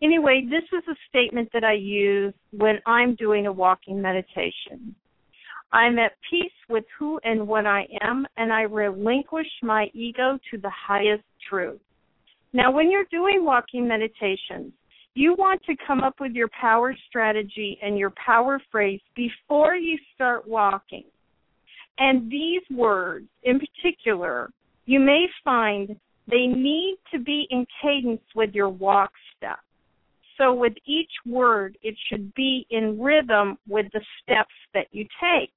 Anyway, 0.04 0.46
this 0.50 0.64
is 0.78 0.84
a 0.90 0.96
statement 1.10 1.50
that 1.54 1.64
I 1.64 1.74
use 1.74 2.34
when 2.52 2.80
I'm 2.86 3.16
doing 3.16 3.48
a 3.48 3.52
walking 3.52 4.02
meditation. 4.02 4.94
I'm 5.72 5.98
at 5.98 6.12
peace 6.30 6.52
with 6.70 6.84
who 7.00 7.20
and 7.24 7.48
what 7.48 7.66
I 7.66 7.88
am, 8.02 8.28
and 8.36 8.52
I 8.52 8.64
relinquish 8.64 9.48
my 9.64 9.88
ego 9.94 10.38
to 10.52 10.58
the 10.58 10.70
highest 10.70 11.24
truth. 11.50 11.80
Now, 12.52 12.70
when 12.70 12.92
you're 12.92 13.08
doing 13.10 13.46
walking 13.46 13.88
meditations, 13.88 14.74
you 15.16 15.36
want 15.38 15.64
to 15.64 15.76
come 15.88 16.04
up 16.04 16.16
with 16.20 16.34
your 16.34 16.50
power 16.60 16.96
strategy 17.08 17.80
and 17.82 17.98
your 17.98 18.12
power 18.24 18.60
phrase 18.72 19.02
before 19.16 19.76
you 19.76 19.98
start 20.14 20.48
walking. 20.48 21.06
And 21.98 22.30
these 22.30 22.62
words, 22.76 23.28
in 23.44 23.60
particular, 23.60 24.52
you 24.86 25.00
may 25.00 25.28
find 25.44 25.96
they 26.28 26.48
need 26.48 26.98
to 27.14 27.20
be 27.20 27.48
in 27.50 27.66
cadence 27.82 28.22
with 28.36 28.54
your 28.54 28.70
walk. 28.70 29.12
So 30.38 30.54
with 30.54 30.74
each 30.86 31.12
word, 31.26 31.78
it 31.84 31.96
should 32.10 32.34
be 32.34 32.66
in 32.70 33.00
rhythm 33.00 33.58
with 33.68 33.86
the 33.94 34.02
steps 34.22 34.54
that 34.74 34.88
you 34.92 35.06
take. 35.22 35.52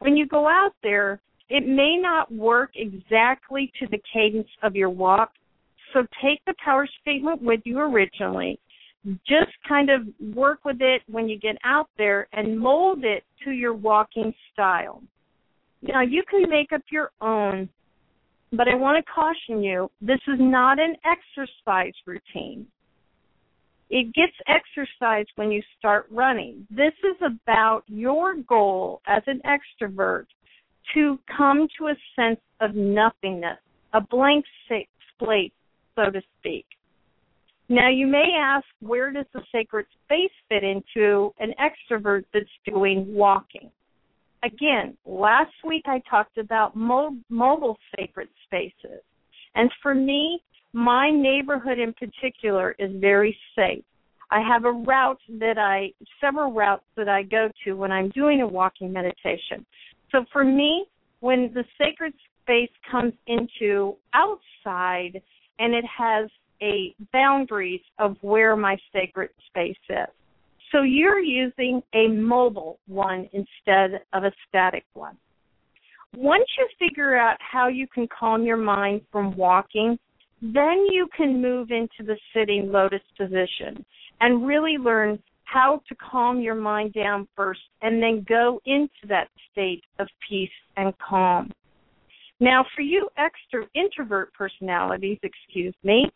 When 0.00 0.16
you 0.16 0.26
go 0.26 0.46
out 0.46 0.74
there, 0.82 1.20
it 1.48 1.66
may 1.66 1.96
not 1.96 2.32
work 2.32 2.70
exactly 2.74 3.72
to 3.80 3.86
the 3.90 4.00
cadence 4.12 4.48
of 4.62 4.76
your 4.76 4.90
walk. 4.90 5.32
So 5.92 6.06
take 6.22 6.44
the 6.46 6.54
power 6.64 6.86
statement 7.00 7.42
with 7.42 7.60
you 7.64 7.80
originally. 7.80 8.58
Just 9.26 9.52
kind 9.66 9.90
of 9.90 10.02
work 10.34 10.64
with 10.64 10.80
it 10.80 11.02
when 11.10 11.28
you 11.28 11.38
get 11.38 11.56
out 11.64 11.88
there 11.98 12.28
and 12.32 12.58
mold 12.58 13.04
it 13.04 13.24
to 13.44 13.50
your 13.50 13.74
walking 13.74 14.32
style. 14.52 15.02
Now 15.82 16.02
you 16.02 16.22
can 16.30 16.48
make 16.48 16.72
up 16.72 16.82
your 16.90 17.10
own, 17.20 17.68
but 18.52 18.68
I 18.68 18.74
want 18.74 19.04
to 19.04 19.12
caution 19.12 19.62
you, 19.62 19.90
this 20.02 20.20
is 20.28 20.38
not 20.38 20.78
an 20.78 20.94
exercise 21.04 21.94
routine. 22.06 22.66
It 23.90 24.14
gets 24.14 24.32
exercised 24.46 25.30
when 25.34 25.50
you 25.50 25.62
start 25.78 26.06
running. 26.10 26.66
This 26.70 26.92
is 27.02 27.16
about 27.26 27.82
your 27.88 28.36
goal 28.36 29.02
as 29.06 29.22
an 29.26 29.42
extrovert 29.44 30.26
to 30.94 31.18
come 31.36 31.66
to 31.78 31.88
a 31.88 31.94
sense 32.14 32.40
of 32.60 32.74
nothingness, 32.74 33.58
a 33.92 34.00
blank 34.00 34.44
slate, 35.18 35.52
so 35.96 36.10
to 36.10 36.22
speak. 36.38 36.66
Now, 37.68 37.88
you 37.88 38.06
may 38.06 38.30
ask, 38.40 38.66
where 38.80 39.12
does 39.12 39.26
the 39.32 39.42
sacred 39.52 39.86
space 40.04 40.30
fit 40.48 40.64
into 40.64 41.32
an 41.38 41.52
extrovert 41.60 42.24
that's 42.32 42.46
doing 42.66 43.12
walking? 43.14 43.70
Again, 44.42 44.96
last 45.04 45.52
week 45.64 45.84
I 45.86 46.00
talked 46.08 46.38
about 46.38 46.74
mo- 46.74 47.16
mobile 47.28 47.76
sacred 47.96 48.28
spaces. 48.44 49.02
And 49.54 49.70
for 49.82 49.94
me, 49.94 50.42
my 50.72 51.10
neighborhood 51.10 51.78
in 51.78 51.92
particular 51.92 52.74
is 52.78 52.90
very 53.00 53.36
safe. 53.56 53.84
I 54.30 54.40
have 54.40 54.64
a 54.64 54.72
route 54.72 55.20
that 55.40 55.58
I, 55.58 55.92
several 56.20 56.52
routes 56.52 56.84
that 56.96 57.08
I 57.08 57.24
go 57.24 57.48
to 57.64 57.72
when 57.72 57.90
I'm 57.90 58.10
doing 58.10 58.42
a 58.42 58.46
walking 58.46 58.92
meditation. 58.92 59.66
So 60.12 60.24
for 60.32 60.44
me, 60.44 60.86
when 61.20 61.52
the 61.52 61.64
sacred 61.78 62.14
space 62.42 62.70
comes 62.90 63.12
into 63.26 63.96
outside 64.14 65.20
and 65.58 65.74
it 65.74 65.84
has 65.84 66.30
a 66.62 66.94
boundaries 67.12 67.80
of 67.98 68.16
where 68.20 68.54
my 68.56 68.76
sacred 68.92 69.30
space 69.48 69.76
is. 69.88 70.06
So 70.72 70.82
you're 70.82 71.20
using 71.20 71.82
a 71.94 72.08
mobile 72.08 72.78
one 72.86 73.28
instead 73.32 74.02
of 74.12 74.24
a 74.24 74.32
static 74.48 74.84
one. 74.94 75.16
Once 76.16 76.44
you 76.58 76.68
figure 76.78 77.16
out 77.16 77.36
how 77.40 77.68
you 77.68 77.86
can 77.86 78.06
calm 78.08 78.44
your 78.44 78.56
mind 78.56 79.00
from 79.10 79.36
walking, 79.36 79.98
then 80.42 80.86
you 80.90 81.08
can 81.16 81.40
move 81.40 81.70
into 81.70 82.02
the 82.04 82.16
sitting 82.34 82.70
lotus 82.72 83.02
position 83.18 83.84
and 84.20 84.46
really 84.46 84.76
learn 84.78 85.18
how 85.44 85.82
to 85.88 85.94
calm 85.96 86.40
your 86.40 86.54
mind 86.54 86.92
down 86.92 87.26
first 87.36 87.60
and 87.82 88.02
then 88.02 88.24
go 88.28 88.60
into 88.66 89.06
that 89.08 89.28
state 89.50 89.82
of 89.98 90.06
peace 90.28 90.48
and 90.76 90.94
calm. 90.98 91.50
Now, 92.38 92.64
for 92.74 92.82
you 92.82 93.08
extra 93.18 93.66
introvert 93.74 94.32
personalities, 94.32 95.18
excuse 95.22 95.74
me, 95.82 96.10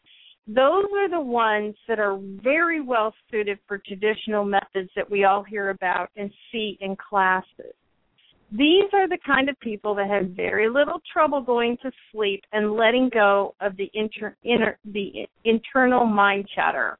those 0.46 0.84
are 0.94 1.10
the 1.10 1.20
ones 1.20 1.74
that 1.88 1.98
are 1.98 2.18
very 2.42 2.80
well 2.80 3.14
suited 3.30 3.58
for 3.66 3.78
traditional 3.78 4.44
methods 4.44 4.90
that 4.94 5.10
we 5.10 5.24
all 5.24 5.42
hear 5.42 5.70
about 5.70 6.10
and 6.16 6.30
see 6.50 6.78
in 6.80 6.96
classes. 6.96 7.74
These 8.52 8.90
are 8.92 9.08
the 9.08 9.18
kind 9.26 9.48
of 9.48 9.58
people 9.60 9.94
that 9.96 10.08
have 10.08 10.30
very 10.30 10.68
little 10.68 11.00
trouble 11.12 11.40
going 11.40 11.76
to 11.82 11.90
sleep 12.12 12.42
and 12.52 12.74
letting 12.74 13.10
go 13.12 13.54
of 13.60 13.76
the 13.76 13.90
inter, 13.94 14.36
inner, 14.44 14.78
the 14.84 15.26
internal 15.44 16.04
mind 16.04 16.48
chatter. 16.54 16.98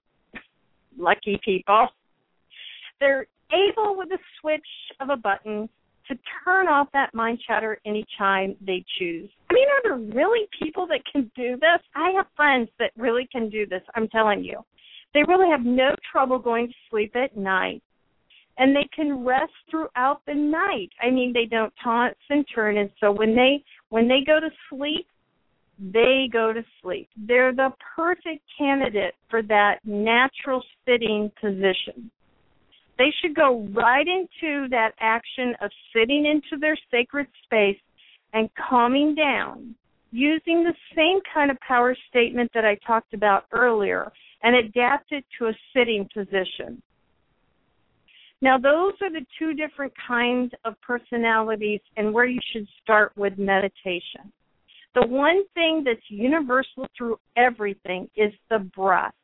Lucky 0.98 1.40
people. 1.44 1.88
They're 3.00 3.26
able 3.52 3.96
with 3.96 4.08
a 4.10 4.18
switch 4.40 4.66
of 5.00 5.10
a 5.10 5.16
button 5.16 5.68
to 6.08 6.18
turn 6.44 6.68
off 6.68 6.88
that 6.92 7.14
mind 7.14 7.40
chatter 7.46 7.78
anytime 7.86 8.56
they 8.60 8.84
choose. 8.98 9.30
I 9.50 9.54
mean, 9.54 9.68
are 9.68 9.82
there 9.82 10.14
really 10.14 10.46
people 10.60 10.86
that 10.88 11.00
can 11.10 11.30
do 11.34 11.52
this? 11.56 11.80
I 11.94 12.10
have 12.16 12.26
friends 12.36 12.68
that 12.78 12.90
really 12.96 13.28
can 13.30 13.48
do 13.48 13.66
this, 13.66 13.82
I'm 13.94 14.08
telling 14.08 14.44
you. 14.44 14.60
They 15.14 15.22
really 15.26 15.48
have 15.50 15.64
no 15.64 15.94
trouble 16.10 16.38
going 16.38 16.68
to 16.68 16.74
sleep 16.90 17.14
at 17.16 17.36
night. 17.36 17.82
And 18.56 18.74
they 18.74 18.88
can 18.94 19.24
rest 19.24 19.52
throughout 19.70 20.20
the 20.26 20.34
night. 20.34 20.90
I 21.02 21.10
mean, 21.10 21.32
they 21.32 21.46
don't 21.46 21.72
toss 21.82 22.14
and 22.30 22.44
turn, 22.54 22.78
and 22.78 22.90
so 23.00 23.10
when 23.10 23.34
they 23.34 23.64
when 23.88 24.06
they 24.06 24.20
go 24.24 24.38
to 24.38 24.50
sleep, 24.70 25.06
they 25.78 26.28
go 26.32 26.52
to 26.52 26.62
sleep. 26.80 27.08
They're 27.16 27.52
the 27.52 27.70
perfect 27.96 28.42
candidate 28.56 29.14
for 29.28 29.42
that 29.42 29.80
natural 29.84 30.62
sitting 30.86 31.32
position. 31.40 32.10
They 32.96 33.12
should 33.20 33.34
go 33.34 33.66
right 33.72 34.06
into 34.06 34.68
that 34.68 34.92
action 35.00 35.54
of 35.60 35.70
sitting 35.92 36.26
into 36.26 36.60
their 36.60 36.76
sacred 36.92 37.26
space 37.44 37.80
and 38.32 38.48
calming 38.68 39.16
down 39.16 39.74
using 40.12 40.62
the 40.62 40.74
same 40.94 41.18
kind 41.32 41.50
of 41.50 41.58
power 41.66 41.96
statement 42.08 42.48
that 42.54 42.64
I 42.64 42.76
talked 42.86 43.14
about 43.14 43.46
earlier 43.50 44.12
and 44.44 44.54
adapt 44.54 45.10
it 45.10 45.24
to 45.38 45.46
a 45.46 45.52
sitting 45.74 46.08
position. 46.14 46.80
Now, 48.44 48.58
those 48.58 48.92
are 49.00 49.10
the 49.10 49.24
two 49.38 49.54
different 49.54 49.94
kinds 50.06 50.52
of 50.66 50.78
personalities 50.82 51.80
and 51.96 52.12
where 52.12 52.26
you 52.26 52.38
should 52.52 52.68
start 52.82 53.16
with 53.16 53.38
meditation. 53.38 54.30
The 54.94 55.06
one 55.06 55.44
thing 55.54 55.82
that's 55.82 56.10
universal 56.10 56.86
through 56.94 57.18
everything 57.38 58.06
is 58.18 58.34
the 58.50 58.58
breath. 58.58 59.14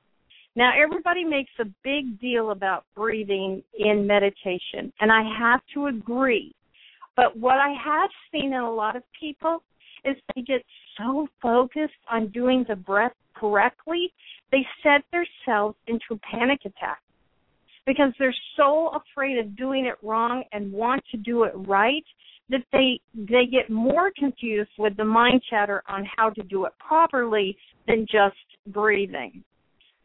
Now, 0.56 0.72
everybody 0.74 1.22
makes 1.22 1.50
a 1.60 1.66
big 1.84 2.18
deal 2.18 2.52
about 2.52 2.86
breathing 2.96 3.62
in 3.78 4.06
meditation, 4.06 4.90
and 5.00 5.12
I 5.12 5.22
have 5.38 5.60
to 5.74 5.88
agree. 5.88 6.54
But 7.14 7.36
what 7.36 7.58
I 7.58 7.74
have 7.84 8.08
seen 8.32 8.54
in 8.54 8.60
a 8.60 8.72
lot 8.72 8.96
of 8.96 9.02
people 9.20 9.62
is 10.02 10.16
they 10.34 10.40
get 10.40 10.64
so 10.96 11.28
focused 11.42 11.92
on 12.10 12.28
doing 12.28 12.64
the 12.66 12.76
breath 12.76 13.12
correctly, 13.34 14.14
they 14.50 14.66
set 14.82 15.02
themselves 15.12 15.76
into 15.88 16.06
a 16.12 16.16
panic 16.16 16.60
attack 16.64 17.02
because 17.86 18.12
they're 18.18 18.34
so 18.56 18.90
afraid 18.90 19.38
of 19.38 19.56
doing 19.56 19.86
it 19.86 19.96
wrong 20.02 20.44
and 20.52 20.72
want 20.72 21.02
to 21.10 21.16
do 21.16 21.44
it 21.44 21.52
right 21.54 22.04
that 22.50 22.64
they 22.72 23.00
they 23.14 23.46
get 23.46 23.70
more 23.70 24.10
confused 24.16 24.70
with 24.78 24.96
the 24.96 25.04
mind 25.04 25.40
chatter 25.48 25.82
on 25.88 26.04
how 26.16 26.30
to 26.30 26.42
do 26.42 26.64
it 26.64 26.72
properly 26.78 27.56
than 27.86 28.06
just 28.10 28.36
breathing. 28.66 29.42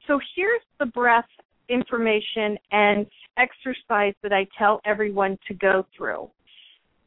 So 0.08 0.20
here's 0.36 0.62
the 0.80 0.86
breath 0.86 1.26
information 1.70 2.58
and 2.72 3.08
exercise 3.38 4.14
that 4.22 4.32
I 4.32 4.48
tell 4.58 4.80
everyone 4.86 5.38
to 5.48 5.54
go 5.56 5.86
through. 5.98 6.30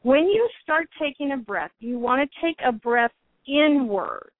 When 0.01 0.25
you 0.27 0.47
start 0.63 0.87
taking 1.01 1.31
a 1.31 1.37
breath, 1.37 1.71
you 1.79 1.97
want 1.97 2.29
to 2.29 2.45
take 2.45 2.57
a 2.65 2.71
breath 2.71 3.11
inward 3.47 4.31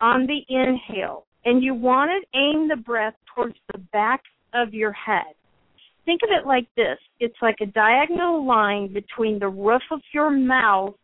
on 0.00 0.26
the 0.26 0.40
inhale, 0.48 1.26
and 1.44 1.62
you 1.62 1.74
want 1.74 2.10
to 2.10 2.38
aim 2.38 2.68
the 2.68 2.76
breath 2.76 3.14
towards 3.34 3.56
the 3.72 3.78
back 3.92 4.22
of 4.52 4.74
your 4.74 4.92
head. 4.92 5.34
Think 6.06 6.22
of 6.22 6.30
it 6.30 6.46
like 6.46 6.66
this 6.76 6.98
it's 7.20 7.36
like 7.42 7.56
a 7.60 7.66
diagonal 7.66 8.46
line 8.46 8.92
between 8.92 9.38
the 9.38 9.48
roof 9.48 9.82
of 9.90 10.00
your 10.14 10.30
mouth 10.30 10.94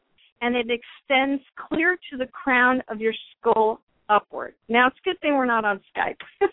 and 0.40 0.56
it 0.56 0.66
extends 0.70 1.42
clear 1.68 1.96
to 2.10 2.16
the 2.16 2.26
crown 2.26 2.82
of 2.88 3.00
your 3.00 3.12
skull 3.38 3.80
upward. 4.08 4.54
Now, 4.68 4.88
it's 4.88 4.96
a 5.04 5.08
good 5.08 5.20
thing 5.20 5.36
we're 5.36 5.46
not 5.46 5.64
on 5.64 5.80
Skype 5.96 6.16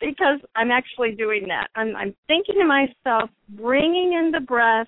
because 0.00 0.40
I'm 0.54 0.70
actually 0.70 1.12
doing 1.12 1.46
that. 1.48 1.68
I'm, 1.74 1.96
I'm 1.96 2.14
thinking 2.26 2.56
to 2.60 2.66
myself, 2.66 3.30
bringing 3.48 4.12
in 4.12 4.30
the 4.30 4.40
breath 4.40 4.86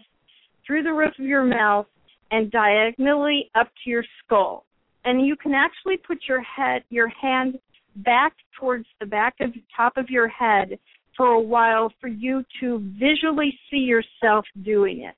through 0.66 0.82
the 0.82 0.92
roof 0.92 1.12
of 1.18 1.24
your 1.24 1.44
mouth 1.44 1.86
and 2.30 2.50
diagonally 2.50 3.50
up 3.54 3.68
to 3.84 3.90
your 3.90 4.04
skull. 4.24 4.64
And 5.04 5.26
you 5.26 5.34
can 5.34 5.54
actually 5.54 5.96
put 5.96 6.18
your 6.28 6.42
head, 6.42 6.84
your 6.90 7.08
hand 7.08 7.58
back 7.96 8.34
towards 8.58 8.86
the 9.00 9.06
back 9.06 9.34
of 9.40 9.52
the 9.52 9.62
top 9.76 9.96
of 9.96 10.08
your 10.08 10.28
head 10.28 10.78
for 11.16 11.26
a 11.26 11.40
while 11.40 11.92
for 12.00 12.08
you 12.08 12.44
to 12.60 12.78
visually 12.98 13.58
see 13.70 13.78
yourself 13.78 14.44
doing 14.64 15.02
it. 15.02 15.14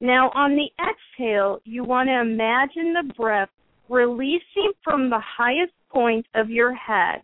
Now, 0.00 0.30
on 0.34 0.56
the 0.56 0.68
exhale, 0.82 1.60
you 1.64 1.84
want 1.84 2.08
to 2.08 2.20
imagine 2.20 2.92
the 2.92 3.14
breath 3.14 3.48
releasing 3.88 4.72
from 4.84 5.08
the 5.08 5.20
highest 5.20 5.72
point 5.90 6.26
of 6.34 6.50
your 6.50 6.74
head 6.74 7.22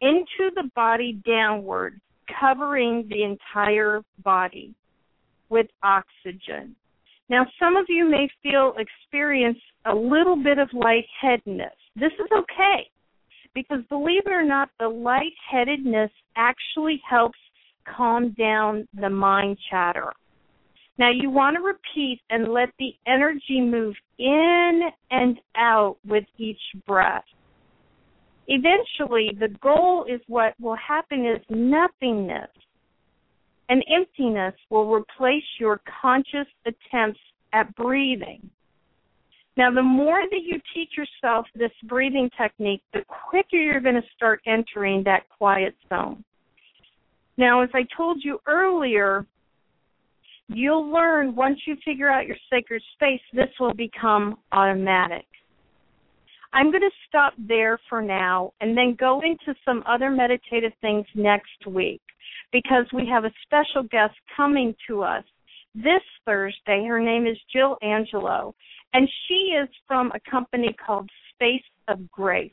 into 0.00 0.50
the 0.54 0.68
body 0.74 1.20
downward, 1.26 2.00
covering 2.40 3.06
the 3.08 3.22
entire 3.22 4.02
body 4.24 4.74
with 5.50 5.66
oxygen. 5.82 6.74
Now, 7.28 7.46
some 7.60 7.76
of 7.76 7.86
you 7.88 8.10
may 8.10 8.28
feel 8.42 8.74
experience 8.76 9.58
a 9.84 9.94
little 9.94 10.36
bit 10.36 10.58
of 10.58 10.68
lightheadedness. 10.72 11.74
This 11.94 12.12
is 12.18 12.26
okay 12.32 12.90
because 13.54 13.80
believe 13.88 14.22
it 14.26 14.32
or 14.32 14.44
not, 14.44 14.70
the 14.78 14.88
lightheadedness 14.88 16.10
actually 16.36 17.00
helps 17.08 17.38
calm 17.96 18.30
down 18.38 18.86
the 18.98 19.10
mind 19.10 19.58
chatter. 19.70 20.12
Now, 20.98 21.10
you 21.10 21.30
want 21.30 21.56
to 21.56 21.62
repeat 21.62 22.20
and 22.28 22.52
let 22.52 22.68
the 22.78 22.92
energy 23.06 23.60
move 23.60 23.94
in 24.18 24.82
and 25.10 25.38
out 25.56 25.96
with 26.06 26.24
each 26.36 26.60
breath. 26.86 27.24
Eventually, 28.48 29.30
the 29.38 29.48
goal 29.62 30.04
is 30.04 30.20
what 30.26 30.54
will 30.60 30.76
happen 30.76 31.24
is 31.24 31.40
nothingness 31.48 32.50
and 33.70 33.84
emptiness 33.88 34.54
will 34.68 34.92
replace 34.92 35.44
your 35.58 35.80
conscious 36.02 36.48
attempts 36.66 37.20
at 37.52 37.74
breathing. 37.76 38.50
Now, 39.60 39.70
the 39.70 39.82
more 39.82 40.22
that 40.22 40.40
you 40.42 40.58
teach 40.72 40.92
yourself 40.96 41.44
this 41.54 41.70
breathing 41.84 42.30
technique, 42.40 42.80
the 42.94 43.04
quicker 43.28 43.58
you're 43.58 43.82
going 43.82 43.94
to 43.94 44.08
start 44.16 44.40
entering 44.46 45.02
that 45.04 45.28
quiet 45.36 45.74
zone. 45.90 46.24
Now, 47.36 47.60
as 47.62 47.68
I 47.74 47.82
told 47.94 48.22
you 48.24 48.38
earlier, 48.46 49.26
you'll 50.48 50.90
learn 50.90 51.36
once 51.36 51.58
you 51.66 51.76
figure 51.84 52.08
out 52.08 52.26
your 52.26 52.38
sacred 52.50 52.82
space, 52.94 53.20
this 53.34 53.50
will 53.60 53.74
become 53.74 54.38
automatic. 54.50 55.26
I'm 56.54 56.70
going 56.70 56.80
to 56.80 56.96
stop 57.06 57.34
there 57.38 57.78
for 57.86 58.00
now 58.00 58.54
and 58.62 58.74
then 58.74 58.96
go 58.98 59.20
into 59.20 59.54
some 59.66 59.84
other 59.86 60.10
meditative 60.10 60.72
things 60.80 61.04
next 61.14 61.66
week 61.66 62.00
because 62.50 62.86
we 62.94 63.06
have 63.12 63.26
a 63.26 63.32
special 63.42 63.82
guest 63.82 64.14
coming 64.34 64.74
to 64.88 65.02
us 65.02 65.24
this 65.74 66.02
Thursday. 66.24 66.84
Her 66.86 67.00
name 67.00 67.26
is 67.26 67.36
Jill 67.52 67.76
Angelo, 67.82 68.54
and 68.92 69.08
she 69.26 69.54
is 69.60 69.68
from 69.86 70.12
a 70.12 70.30
company 70.30 70.74
called 70.84 71.08
Space 71.34 71.62
of 71.88 72.10
Grace. 72.10 72.52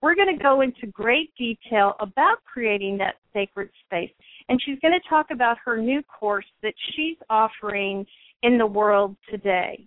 We're 0.00 0.14
going 0.14 0.36
to 0.36 0.42
go 0.42 0.60
into 0.60 0.86
great 0.92 1.32
detail 1.36 1.94
about 1.98 2.44
creating 2.44 2.98
that 2.98 3.16
sacred 3.32 3.70
space, 3.84 4.12
and 4.48 4.60
she's 4.64 4.78
going 4.80 4.94
to 4.94 5.08
talk 5.08 5.26
about 5.32 5.56
her 5.64 5.76
new 5.76 6.02
course 6.02 6.46
that 6.62 6.74
she's 6.94 7.16
offering 7.28 8.06
in 8.42 8.58
the 8.58 8.66
world 8.66 9.16
today. 9.30 9.84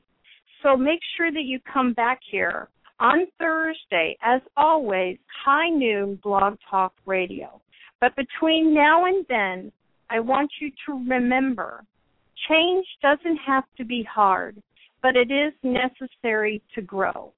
So 0.61 0.75
make 0.75 0.99
sure 1.17 1.31
that 1.31 1.43
you 1.43 1.59
come 1.71 1.93
back 1.93 2.19
here 2.29 2.67
on 2.99 3.25
Thursday, 3.39 4.17
as 4.21 4.41
always, 4.57 5.17
high 5.45 5.69
noon 5.69 6.19
blog 6.21 6.57
talk 6.69 6.93
radio. 7.05 7.61
But 7.99 8.15
between 8.15 8.73
now 8.73 9.05
and 9.05 9.25
then, 9.29 9.71
I 10.09 10.19
want 10.19 10.51
you 10.59 10.71
to 10.85 11.09
remember 11.09 11.83
change 12.49 12.85
doesn't 13.01 13.37
have 13.37 13.63
to 13.77 13.85
be 13.85 14.03
hard, 14.03 14.61
but 15.01 15.15
it 15.15 15.31
is 15.31 15.53
necessary 15.63 16.61
to 16.75 16.81
grow. 16.81 17.31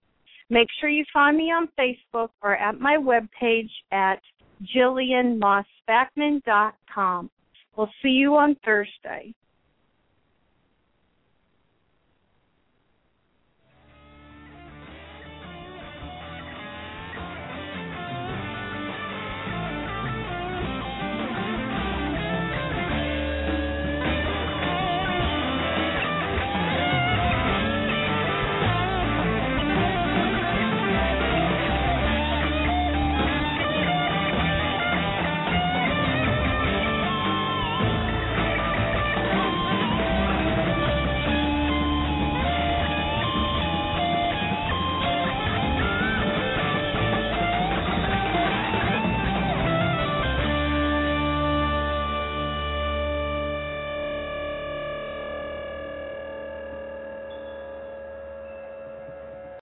Make 0.50 0.70
sure 0.80 0.90
you 0.90 1.06
find 1.14 1.38
me 1.38 1.52
on 1.52 1.70
Facebook 1.80 2.30
or 2.42 2.58
at 2.58 2.80
my 2.80 2.98
webpage 2.98 3.70
at 3.92 4.20
JillianMaasBackman.com. 4.76 7.30
We'll 7.76 7.90
see 8.02 8.10
you 8.10 8.36
on 8.36 8.56
Thursday. 8.64 9.34